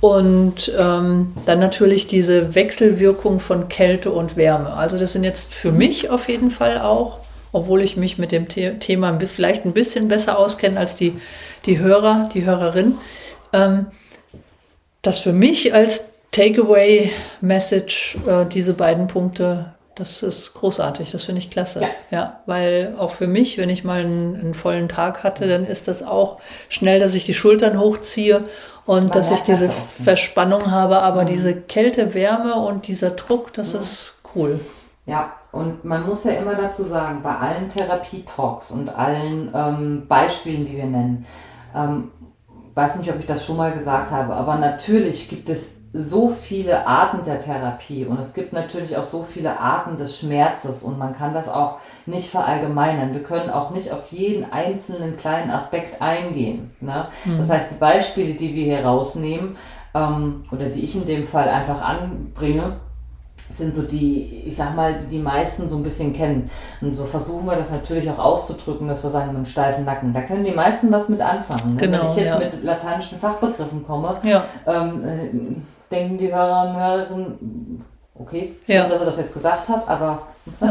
Und 0.00 0.72
ähm, 0.78 1.34
dann 1.44 1.58
natürlich 1.58 2.06
diese 2.06 2.54
Wechselwirkung 2.54 3.40
von 3.40 3.68
Kälte 3.68 4.12
und 4.12 4.36
Wärme. 4.36 4.74
Also 4.74 4.96
das 4.96 5.12
sind 5.12 5.24
jetzt 5.24 5.54
für 5.54 5.72
mich 5.72 6.08
auf 6.10 6.28
jeden 6.28 6.52
Fall 6.52 6.78
auch, 6.78 7.18
obwohl 7.50 7.82
ich 7.82 7.96
mich 7.96 8.16
mit 8.16 8.30
dem 8.30 8.48
The 8.48 8.74
Thema 8.78 9.18
vielleicht 9.26 9.64
ein 9.64 9.72
bisschen 9.72 10.06
besser 10.06 10.38
auskenne 10.38 10.78
als 10.78 10.94
die, 10.94 11.18
die 11.66 11.80
Hörer, 11.80 12.28
die 12.32 12.44
Hörerin, 12.44 12.94
ähm, 13.52 13.86
dass 15.02 15.18
für 15.18 15.32
mich 15.32 15.74
als 15.74 16.10
Takeaway-Message 16.30 18.18
äh, 18.26 18.46
diese 18.46 18.74
beiden 18.74 19.08
Punkte 19.08 19.72
das 19.98 20.22
ist 20.22 20.54
großartig, 20.54 21.10
das 21.10 21.24
finde 21.24 21.40
ich 21.40 21.50
klasse. 21.50 21.80
Ja. 21.80 21.88
ja. 22.10 22.40
weil 22.46 22.94
auch 22.98 23.10
für 23.10 23.26
mich, 23.26 23.58
wenn 23.58 23.68
ich 23.68 23.84
mal 23.84 24.00
einen, 24.00 24.36
einen, 24.36 24.54
vollen 24.54 24.88
Tag 24.88 25.24
hatte, 25.24 25.48
dann 25.48 25.64
ist 25.64 25.88
das 25.88 26.02
auch 26.02 26.38
schnell, 26.68 27.00
dass 27.00 27.14
ich 27.14 27.24
die 27.24 27.34
Schultern 27.34 27.78
hochziehe 27.80 28.44
und 28.86 29.04
Man 29.04 29.10
dass 29.10 29.32
ich 29.32 29.42
diese 29.42 29.66
das 29.66 29.76
Verspannung 30.04 30.70
habe. 30.70 30.98
Aber 31.00 31.22
mhm. 31.22 31.26
diese 31.26 31.60
Kälte, 31.60 32.14
Wärme 32.14 32.54
und 32.54 32.86
dieser 32.86 33.10
Druck, 33.10 33.52
das 33.52 33.72
ja. 33.72 33.80
ist 33.80 34.20
cool. 34.34 34.60
Ja, 35.06 35.32
und 35.52 35.84
man 35.84 36.06
muss 36.06 36.24
ja 36.24 36.32
immer 36.32 36.54
dazu 36.54 36.82
sagen, 36.82 37.22
bei 37.22 37.34
allen 37.34 37.68
Therapie-Talks 37.68 38.70
und 38.70 38.90
allen 38.90 39.50
ähm, 39.54 40.06
Beispielen, 40.06 40.66
die 40.66 40.76
wir 40.76 40.84
nennen, 40.84 41.26
ähm, 41.74 42.12
weiß 42.74 42.96
nicht, 42.96 43.10
ob 43.10 43.18
ich 43.18 43.26
das 43.26 43.44
schon 43.44 43.56
mal 43.56 43.72
gesagt 43.72 44.10
habe, 44.12 44.34
aber 44.34 44.56
natürlich 44.56 45.28
gibt 45.28 45.48
es 45.48 45.77
so 45.92 46.28
viele 46.28 46.86
Arten 46.86 47.24
der 47.24 47.40
Therapie 47.40 48.04
und 48.04 48.18
es 48.18 48.34
gibt 48.34 48.52
natürlich 48.52 48.96
auch 48.96 49.04
so 49.04 49.22
viele 49.22 49.58
Arten 49.58 49.96
des 49.96 50.18
Schmerzes 50.20 50.82
und 50.82 50.98
man 50.98 51.16
kann 51.16 51.32
das 51.32 51.48
auch 51.48 51.78
nicht 52.04 52.28
verallgemeinern. 52.28 53.14
Wir 53.14 53.22
können 53.22 53.48
auch 53.48 53.70
nicht 53.70 53.90
auf 53.90 54.12
jeden 54.12 54.52
einzelnen 54.52 55.16
kleinen 55.16 55.50
Aspekt 55.50 56.02
eingehen. 56.02 56.70
Ne? 56.80 57.08
Mhm. 57.24 57.38
Das 57.38 57.50
heißt, 57.50 57.72
die 57.72 57.78
Beispiele, 57.78 58.34
die 58.34 58.54
wir 58.54 58.64
hier 58.64 58.84
rausnehmen 58.84 59.56
ähm, 59.94 60.44
oder 60.52 60.66
die 60.66 60.84
ich 60.84 60.94
in 60.94 61.06
dem 61.06 61.26
Fall 61.26 61.48
einfach 61.48 61.80
anbringe, 61.80 62.76
sind 63.56 63.74
so 63.74 63.82
die, 63.82 64.42
ich 64.46 64.56
sag 64.56 64.76
mal, 64.76 64.94
die 64.94 65.16
die 65.16 65.22
meisten 65.22 65.68
so 65.68 65.78
ein 65.78 65.82
bisschen 65.82 66.12
kennen. 66.12 66.50
Und 66.82 66.92
so 66.92 67.04
versuchen 67.06 67.46
wir 67.46 67.56
das 67.56 67.70
natürlich 67.70 68.10
auch 68.10 68.18
auszudrücken, 68.18 68.88
dass 68.88 69.02
wir 69.02 69.10
sagen, 69.10 69.30
einen 69.30 69.46
steifen 69.46 69.84
Nacken. 69.86 70.12
Da 70.12 70.20
können 70.22 70.44
die 70.44 70.52
meisten 70.52 70.92
was 70.92 71.08
mit 71.08 71.22
anfangen. 71.22 71.74
Ne? 71.74 71.80
Genau, 71.80 72.00
Wenn 72.00 72.06
ich 72.10 72.16
jetzt 72.16 72.34
ja. 72.34 72.38
mit 72.38 72.62
lateinischen 72.62 73.18
Fachbegriffen 73.18 73.86
komme, 73.86 74.16
Ja. 74.22 74.44
ähm, 74.66 75.04
äh, 75.04 75.30
denken 75.90 76.18
die 76.18 76.32
Hörer 76.32 76.68
und 76.68 76.76
Hörerinnen, 76.76 77.84
okay, 78.18 78.54
Ja. 78.66 78.88
dass 78.88 79.00
er 79.00 79.06
das 79.06 79.18
jetzt 79.18 79.32
gesagt 79.34 79.68
hat, 79.68 79.88
aber 79.88 80.22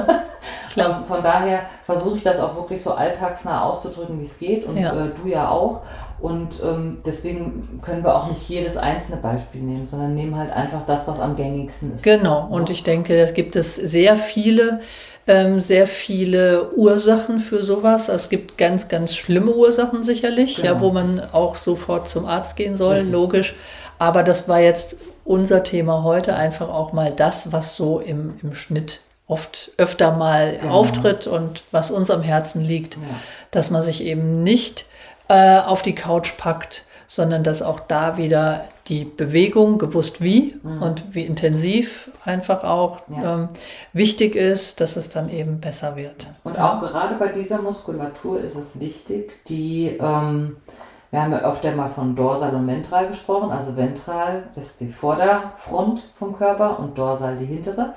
Klar. 0.72 1.00
ähm, 1.00 1.06
von 1.06 1.24
daher 1.24 1.62
versuche 1.86 2.18
ich 2.18 2.24
das 2.24 2.40
auch 2.40 2.56
wirklich 2.56 2.82
so 2.82 2.94
alltagsnah 2.94 3.64
auszudrücken, 3.64 4.20
wie 4.20 4.24
es 4.24 4.38
geht 4.40 4.66
und 4.66 4.78
Ja. 4.78 4.92
äh, 4.94 5.10
du 5.22 5.30
ja 5.30 5.50
auch. 5.50 5.82
Und 6.20 6.62
ähm, 6.64 6.98
deswegen 7.06 7.80
können 7.84 8.04
wir 8.04 8.16
auch 8.16 8.28
nicht 8.28 8.50
jedes 8.50 8.76
einzelne 8.76 9.18
Beispiel 9.18 9.62
nehmen, 9.62 9.86
sondern 9.86 10.16
nehmen 10.16 10.36
halt 10.36 10.52
einfach 10.52 10.84
das, 10.88 11.08
was 11.08 11.20
am 11.20 11.36
gängigsten 11.36 11.94
ist. 11.94 12.04
Genau, 12.04 12.48
und 12.50 12.70
ich 12.72 12.84
denke, 12.84 13.16
es 13.20 13.36
gibt 13.36 13.56
es 13.56 13.76
sehr 13.76 14.18
viele, 14.18 14.80
ähm, 15.28 15.62
sehr 15.62 15.86
viele 15.88 16.72
Ursachen 16.76 17.40
für 17.40 17.62
sowas. 17.62 18.10
Es 18.10 18.30
gibt 18.30 18.58
ganz, 18.58 18.88
ganz 18.88 19.16
schlimme 19.16 19.52
Ursachen 19.52 20.02
sicherlich, 20.02 20.58
ja, 20.58 20.74
Genau. 20.74 20.82
wo 20.86 20.92
man 20.92 21.20
auch 21.34 21.56
sofort 21.56 22.08
zum 22.08 22.26
Arzt 22.26 22.56
gehen 22.56 22.76
soll, 22.76 22.96
Richtig. 22.96 23.12
logisch. 23.14 23.56
Aber 24.00 24.24
das 24.24 24.48
war 24.48 24.60
jetzt 24.60 24.96
unser 25.26 25.64
Thema 25.64 26.04
heute, 26.04 26.36
einfach 26.36 26.70
auch 26.70 26.94
mal 26.94 27.12
das, 27.12 27.52
was 27.52 27.76
so 27.76 28.00
im, 28.00 28.36
im 28.44 28.54
Schnitt 28.56 29.02
oft 29.28 29.72
öfter 29.78 30.14
mal 30.16 30.58
Genau. 30.62 30.74
auftritt 30.74 31.28
und 31.28 31.64
was 31.72 31.92
uns 31.92 32.10
am 32.10 32.22
Herzen 32.22 32.62
liegt, 32.62 32.96
Ja. 32.96 33.02
dass 33.52 33.72
man 33.72 33.82
sich 33.84 34.04
eben 34.04 34.44
nicht 34.44 34.86
äh, 35.30 35.60
auf 35.60 35.82
die 35.82 35.96
Couch 35.96 36.38
packt, 36.38 36.86
sondern 37.08 37.44
dass 37.44 37.62
auch 37.62 37.80
da 37.82 38.18
wieder 38.18 38.64
die 38.88 39.04
Bewegung, 39.04 39.78
gewusst 39.80 40.22
wie 40.22 40.56
und 40.64 41.14
wie 41.14 41.26
intensiv 41.26 42.10
einfach 42.24 42.64
auch 42.64 43.00
Mhm. 43.08 43.22
Ja. 43.24 43.36
ähm, 43.36 43.48
wichtig 43.92 44.36
ist, 44.36 44.80
dass 44.80 44.96
es 44.96 45.10
dann 45.10 45.30
eben 45.30 45.60
besser 45.60 45.98
wird. 45.98 46.28
Und 46.46 46.58
auch 46.58 46.80
gerade 46.80 47.16
bei 47.16 47.28
dieser 47.30 47.62
Muskulatur 47.62 48.40
ist 48.40 48.56
es 48.56 48.80
wichtig, 48.80 49.32
die, 49.50 49.98
ähm, 50.00 50.56
wir 51.12 51.22
haben 51.22 51.32
ja 51.32 51.40
öfter 51.40 51.74
mal 51.76 51.90
von 51.90 52.16
Dorsal 52.16 52.54
und 52.56 52.68
Ventral 52.68 53.08
gesprochen, 53.08 53.52
also 53.52 53.76
Ventral 53.78 54.44
ist 54.56 54.82
die 54.82 54.90
Vorderfront 54.90 56.12
vom 56.16 56.36
Körper 56.36 56.80
und 56.80 56.98
Dorsal 56.98 57.38
die 57.38 57.46
hintere. 57.46 57.94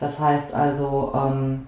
Das 0.00 0.20
heißt 0.20 0.54
also, 0.54 1.12
ähm, 1.14 1.66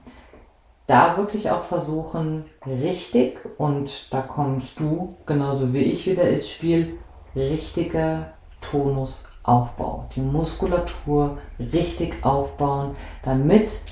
da 0.86 1.18
wirklich 1.18 1.50
auch 1.50 1.62
versuchen, 1.62 2.44
richtig, 2.66 3.38
und 3.58 4.12
da 4.12 4.22
kommst 4.22 4.80
du 4.80 5.16
genauso 5.26 5.74
wie 5.74 5.82
ich 5.82 6.06
wieder 6.06 6.28
ins 6.28 6.50
Spiel, 6.50 6.98
richtiger 7.36 8.32
Tonusaufbau. 8.62 10.06
Die 10.16 10.22
Muskulatur 10.22 11.36
richtig 11.58 12.24
aufbauen, 12.24 12.96
damit 13.22 13.82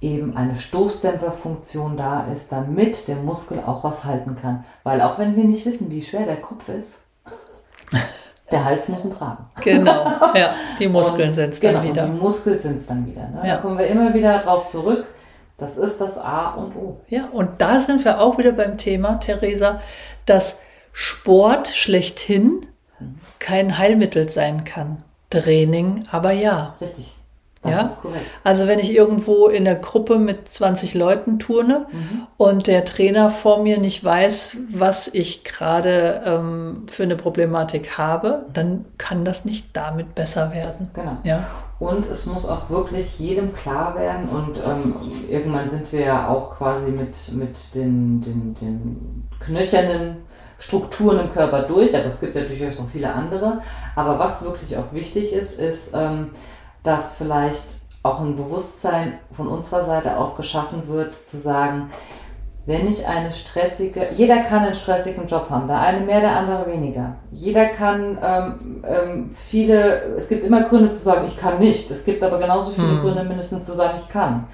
eben 0.00 0.36
eine 0.36 0.56
Stoßdämpferfunktion 0.56 1.96
da 1.96 2.26
ist, 2.32 2.50
damit 2.52 3.06
der 3.08 3.16
Muskel 3.16 3.60
auch 3.66 3.84
was 3.84 4.04
halten 4.04 4.36
kann. 4.36 4.64
Weil 4.82 5.02
auch 5.02 5.18
wenn 5.18 5.36
wir 5.36 5.44
nicht 5.44 5.66
wissen, 5.66 5.90
wie 5.90 6.02
schwer 6.02 6.24
der 6.24 6.40
Kopf 6.40 6.68
ist, 6.68 7.06
der 8.50 8.64
Hals 8.64 8.88
muss 8.88 9.04
ihn 9.04 9.12
tragen. 9.12 9.46
Genau, 9.62 10.04
ja, 10.34 10.50
die 10.78 10.88
Muskeln 10.88 11.34
sind 11.34 11.50
es 11.50 11.60
genau, 11.60 11.80
dann 11.80 11.88
wieder. 11.88 12.06
Die 12.06 12.12
Muskeln 12.12 12.58
sind 12.58 12.76
es 12.76 12.86
dann 12.86 13.06
wieder. 13.06 13.28
Ne? 13.28 13.40
Ja. 13.44 13.56
Da 13.56 13.60
kommen 13.60 13.78
wir 13.78 13.86
immer 13.86 14.14
wieder 14.14 14.38
drauf 14.38 14.68
zurück. 14.68 15.06
Das 15.58 15.76
ist 15.76 16.00
das 16.00 16.16
A 16.16 16.52
und 16.52 16.74
O. 16.74 17.00
Ja, 17.08 17.28
und 17.32 17.60
da 17.60 17.80
sind 17.80 18.02
wir 18.04 18.20
auch 18.20 18.38
wieder 18.38 18.52
beim 18.52 18.78
Thema, 18.78 19.16
Theresa, 19.16 19.80
dass 20.24 20.62
Sport 20.92 21.68
schlechthin 21.68 22.66
kein 23.38 23.76
Heilmittel 23.76 24.30
sein 24.30 24.64
kann. 24.64 25.04
Training 25.28 26.04
aber 26.10 26.32
ja. 26.32 26.74
Richtig. 26.80 27.19
Das 27.62 27.72
Ja? 27.72 27.80
ist 27.82 28.00
korrekt. 28.00 28.26
Also 28.42 28.66
wenn 28.66 28.78
ich 28.78 28.94
irgendwo 28.94 29.48
in 29.48 29.64
der 29.66 29.74
Gruppe 29.74 30.18
mit 30.18 30.48
20 30.48 30.94
Leuten 30.94 31.38
turne 31.38 31.86
und 32.38 32.66
der 32.66 32.84
Trainer 32.86 33.28
vor 33.30 33.62
mir 33.62 33.78
nicht 33.78 34.02
weiß, 34.02 34.56
was 34.72 35.08
ich 35.08 35.44
gerade 35.44 36.22
ähm, 36.24 36.86
für 36.88 37.02
eine 37.02 37.16
Problematik 37.16 37.98
habe, 37.98 38.46
dann 38.52 38.86
kann 38.96 39.24
das 39.26 39.44
nicht 39.44 39.76
damit 39.76 40.14
besser 40.14 40.54
werden. 40.54 40.90
Genau. 40.94 41.18
Ja, 41.24 41.44
Und 41.78 42.06
es 42.06 42.24
muss 42.26 42.48
auch 42.48 42.70
wirklich 42.70 43.18
jedem 43.18 43.52
klar 43.52 43.94
werden 43.94 44.28
und 44.30 44.56
ähm, 44.64 44.94
irgendwann 45.28 45.68
sind 45.68 45.92
wir 45.92 46.00
ja 46.00 46.28
auch 46.28 46.56
quasi 46.56 46.90
mit, 46.90 47.16
mit 47.32 47.74
den, 47.74 48.22
den, 48.22 48.54
den 48.60 49.28
knöchernen 49.38 50.16
Strukturen 50.58 51.20
im 51.20 51.30
Körper 51.32 51.62
durch, 51.62 51.96
aber 51.96 52.04
es 52.06 52.20
gibt 52.20 52.36
ja 52.36 52.42
durchaus 52.42 52.78
noch 52.80 52.90
viele 52.90 53.10
andere. 53.12 53.62
Aber 53.96 54.18
was 54.18 54.42
wirklich 54.44 54.76
auch 54.76 54.92
wichtig 54.92 55.32
ist, 55.32 55.58
ist, 55.58 55.92
ähm, 55.94 56.30
dass 56.82 57.16
vielleicht 57.16 57.80
auch 58.02 58.20
ein 58.20 58.36
Bewusstsein 58.36 59.18
von 59.32 59.48
unserer 59.48 59.84
Seite 59.84 60.16
aus 60.16 60.36
geschaffen 60.36 60.88
wird, 60.88 61.14
zu 61.14 61.38
sagen, 61.38 61.90
wenn 62.66 62.88
ich 62.88 63.06
eine 63.06 63.32
stressige, 63.32 64.06
jeder 64.16 64.38
kann 64.42 64.64
einen 64.64 64.74
stressigen 64.74 65.26
Job 65.26 65.48
haben, 65.50 65.66
der 65.66 65.80
eine 65.80 66.00
mehr, 66.00 66.20
der 66.20 66.36
andere 66.36 66.66
weniger. 66.70 67.16
Jeder 67.32 67.66
kann 67.66 68.18
ähm, 68.22 68.84
ähm, 68.86 69.30
viele, 69.34 70.16
es 70.16 70.28
gibt 70.28 70.44
immer 70.44 70.62
Gründe 70.62 70.92
zu 70.92 71.02
sagen, 71.02 71.26
ich 71.26 71.38
kann 71.38 71.58
nicht. 71.58 71.90
Es 71.90 72.04
gibt 72.04 72.22
aber 72.22 72.38
genauso 72.38 72.72
viele 72.72 72.92
Hm. 72.92 73.00
Gründe 73.00 73.24
mindestens 73.24 73.64
zu 73.66 73.72
sagen, 73.72 73.98
ich 73.98 74.08
kann. 74.08 74.46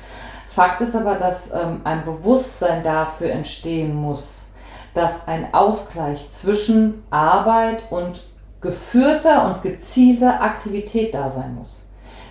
Fakt 0.49 0.81
ist 0.81 0.97
aber, 0.97 1.17
dass 1.17 1.53
ähm, 1.53 1.83
ein 1.85 2.05
Bewusstsein 2.05 2.83
dafür 2.83 3.31
entstehen 3.31 3.95
muss, 3.95 4.55
dass 4.95 5.29
ein 5.29 5.53
Ausgleich 5.53 6.31
zwischen 6.31 7.03
Arbeit 7.11 7.85
und 7.91 8.23
geführter 8.63 9.47
und 9.47 9.63
gezielter 9.63 10.41
Aktivität 10.41 11.13
da 11.13 11.31
sein 11.31 11.55
muss. 11.57 11.86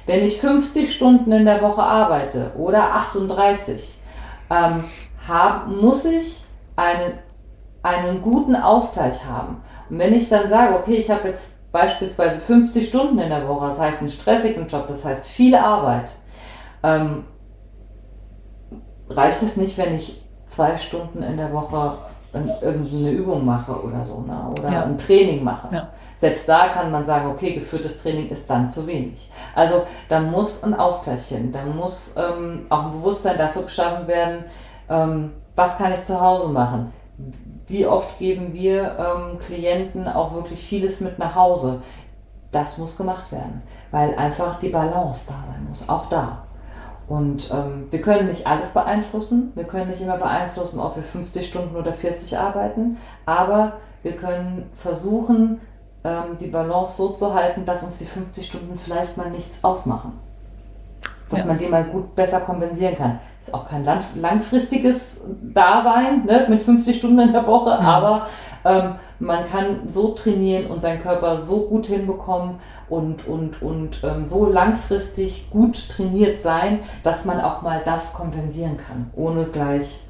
Wenn 0.05 0.23
ich 0.23 0.39
50 0.39 0.93
Stunden 0.93 1.31
in 1.31 1.45
der 1.45 1.61
Woche 1.61 1.81
arbeite 1.81 2.51
oder 2.57 2.93
38, 2.93 3.99
ähm, 4.51 4.83
hab, 5.27 5.67
muss 5.67 6.05
ich 6.05 6.43
einen, 6.75 7.13
einen 7.81 8.21
guten 8.21 8.55
Ausgleich 8.55 9.25
haben. 9.25 9.63
Und 9.89 9.99
wenn 9.99 10.13
ich 10.13 10.29
dann 10.29 10.49
sage, 10.49 10.75
okay, 10.75 10.95
ich 10.95 11.09
habe 11.09 11.29
jetzt 11.29 11.53
beispielsweise 11.71 12.39
50 12.39 12.87
Stunden 12.87 13.19
in 13.19 13.29
der 13.29 13.47
Woche, 13.47 13.67
das 13.67 13.79
heißt 13.79 14.01
einen 14.01 14.11
stressigen 14.11 14.67
Job, 14.67 14.87
das 14.87 15.03
heißt 15.05 15.27
viel 15.27 15.55
Arbeit, 15.55 16.11
ähm, 16.83 17.25
reicht 19.09 19.41
es 19.41 19.57
nicht, 19.57 19.77
wenn 19.77 19.95
ich 19.95 20.23
zwei 20.47 20.77
Stunden 20.77 21.23
in 21.23 21.37
der 21.37 21.51
Woche 21.51 21.97
irgendeine 22.61 23.11
Übung 23.11 23.45
mache 23.45 23.71
oder 23.81 24.03
so, 24.03 24.21
ne? 24.21 24.53
oder 24.57 24.71
Ja. 24.71 24.83
ein 24.83 24.97
Training 24.97 25.43
mache. 25.43 25.67
Ja. 25.73 25.87
Selbst 26.15 26.47
da 26.47 26.69
kann 26.69 26.91
man 26.91 27.05
sagen, 27.05 27.29
okay, 27.29 27.53
geführtes 27.53 28.01
Training 28.01 28.29
ist 28.29 28.49
dann 28.49 28.69
zu 28.69 28.87
wenig. 28.87 29.31
Also 29.53 29.83
da 30.09 30.19
muss 30.19 30.63
ein 30.63 30.73
Ausgleich 30.73 31.27
hin, 31.27 31.51
da 31.51 31.63
muss 31.65 32.15
ähm, 32.17 32.65
auch 32.69 32.85
ein 32.85 32.91
Bewusstsein 32.93 33.37
dafür 33.37 33.63
geschaffen 33.63 34.07
werden, 34.07 34.45
ähm, 34.89 35.33
was 35.55 35.77
kann 35.77 35.93
ich 35.93 36.03
zu 36.03 36.19
Hause 36.19 36.49
machen. 36.49 36.91
Wie 37.67 37.85
oft 37.85 38.17
geben 38.19 38.53
wir 38.53 38.97
ähm, 38.99 39.39
Klienten 39.39 40.07
auch 40.07 40.33
wirklich 40.33 40.61
vieles 40.61 41.01
mit 41.01 41.17
nach 41.19 41.35
Hause? 41.35 41.81
Das 42.51 42.77
muss 42.77 42.95
gemacht 42.97 43.31
werden, 43.31 43.63
weil 43.91 44.15
einfach 44.15 44.59
die 44.59 44.69
Balance 44.69 45.27
da 45.27 45.43
sein 45.51 45.65
muss, 45.67 45.89
auch 45.89 46.07
da. 46.07 46.44
Und 47.07 47.51
ähm, 47.51 47.87
wir 47.91 48.01
können 48.01 48.27
nicht 48.27 48.47
alles 48.47 48.71
beeinflussen. 48.71 49.51
Wir 49.55 49.65
können 49.65 49.89
nicht 49.91 50.01
immer 50.01 50.17
beeinflussen, 50.17 50.79
ob 50.79 50.95
wir 50.95 51.03
50 51.03 51.47
Stunden 51.47 51.75
oder 51.75 51.93
40 51.93 52.37
arbeiten. 52.37 52.97
Aber 53.25 53.73
wir 54.01 54.15
können 54.15 54.69
versuchen, 54.75 55.61
ähm, 56.03 56.37
die 56.39 56.47
Balance 56.47 56.97
so 56.97 57.09
zu 57.09 57.33
halten, 57.33 57.63
dass 57.65 57.83
uns 57.83 57.97
die 57.99 58.05
50 58.05 58.47
Stunden 58.47 58.77
vielleicht 58.77 59.17
mal 59.17 59.29
nichts 59.29 59.63
ausmachen. 59.63 60.13
Dass 61.29 61.41
Ja. 61.41 61.45
man 61.47 61.57
die 61.59 61.67
mal 61.67 61.83
gut 61.83 62.15
besser 62.15 62.39
kompensieren 62.41 62.95
kann. 62.95 63.19
Ist 63.45 63.53
auch 63.53 63.67
kein 63.67 63.83
lang- 63.83 64.03
langfristiges 64.15 65.21
Dasein 65.53 66.25
ne, 66.25 66.45
mit 66.49 66.61
50 66.63 66.97
Stunden 66.97 67.19
in 67.19 67.33
der 67.33 67.45
Woche, 67.45 67.79
Mhm. 67.79 67.85
aber 67.87 68.27
ähm, 68.65 68.95
man 69.19 69.47
kann 69.47 69.87
so 69.87 70.09
trainieren 70.13 70.67
und 70.71 70.81
seinen 70.81 71.01
Körper 71.01 71.37
so 71.37 71.67
gut 71.67 71.85
hinbekommen 71.85 72.55
und, 72.89 73.27
und, 73.27 73.61
und 73.61 74.03
ähm, 74.03 74.25
so 74.25 74.47
langfristig 74.49 75.49
gut 75.51 75.89
trainiert 75.89 76.41
sein, 76.41 76.79
dass 77.03 77.25
man 77.25 77.39
auch 77.39 77.61
mal 77.61 77.81
das 77.85 78.13
kompensieren 78.13 78.77
kann, 78.77 79.11
ohne 79.15 79.45
gleich 79.45 80.01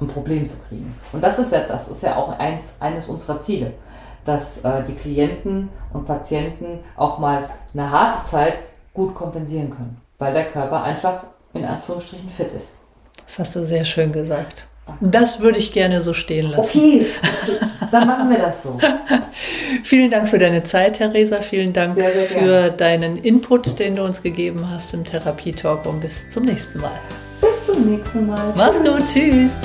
ein 0.00 0.06
Problem 0.06 0.46
zu 0.48 0.56
kriegen. 0.68 0.94
Und 1.12 1.22
das 1.24 1.38
ist 1.40 1.52
ja, 1.52 1.60
das 1.66 1.88
ist 1.90 2.02
ja 2.04 2.16
auch 2.16 2.38
eins, 2.38 2.76
eines 2.80 3.08
unserer 3.08 3.40
Ziele, 3.40 3.72
dass 4.24 4.64
äh, 4.64 4.84
die 4.84 4.94
Klienten 4.94 5.68
und 5.92 6.06
Patienten 6.06 6.78
auch 6.96 7.18
mal 7.18 7.42
eine 7.74 7.90
harte 7.90 8.22
Zeit 8.22 8.54
gut 8.94 9.14
kompensieren 9.14 9.70
können, 9.70 10.00
weil 10.18 10.32
der 10.32 10.44
Körper 10.46 10.82
einfach 10.84 11.24
in 11.54 11.64
Anführungsstrichen 11.64 12.28
fit 12.28 12.52
ist. 12.56 12.76
Das 13.26 13.38
hast 13.38 13.56
du 13.56 13.66
sehr 13.66 13.84
schön 13.84 14.12
gesagt. 14.12 14.66
Das 15.00 15.40
würde 15.40 15.58
ich 15.58 15.72
gerne 15.72 16.00
so 16.00 16.14
stehen 16.14 16.50
lassen. 16.50 16.62
Okay, 16.62 17.06
dann 17.92 18.08
machen 18.08 18.28
wir 18.30 18.38
das 18.38 18.64
so. 18.64 18.78
Vielen 19.84 20.10
Dank 20.10 20.28
für 20.28 20.38
deine 20.38 20.64
Zeit, 20.64 20.96
Theresa. 20.96 21.42
Vielen 21.42 21.72
Dank 21.72 21.94
Sehr, 21.94 22.12
sehr 22.12 22.22
für 22.24 22.38
gerne. 22.44 22.72
deinen 22.72 23.16
Input, 23.18 23.78
den 23.78 23.96
du 23.96 24.02
uns 24.04 24.22
gegeben 24.22 24.68
hast 24.68 24.92
im 24.94 25.04
Therapietalk. 25.04 25.86
Und 25.86 26.00
bis 26.00 26.28
zum 26.28 26.44
nächsten 26.44 26.80
Mal. 26.80 26.90
Bis 27.40 27.66
zum 27.66 27.88
nächsten 27.88 28.26
Mal. 28.26 28.52
Mach's 28.56 28.78
gut. 28.82 29.06
Tschüss. 29.06 29.60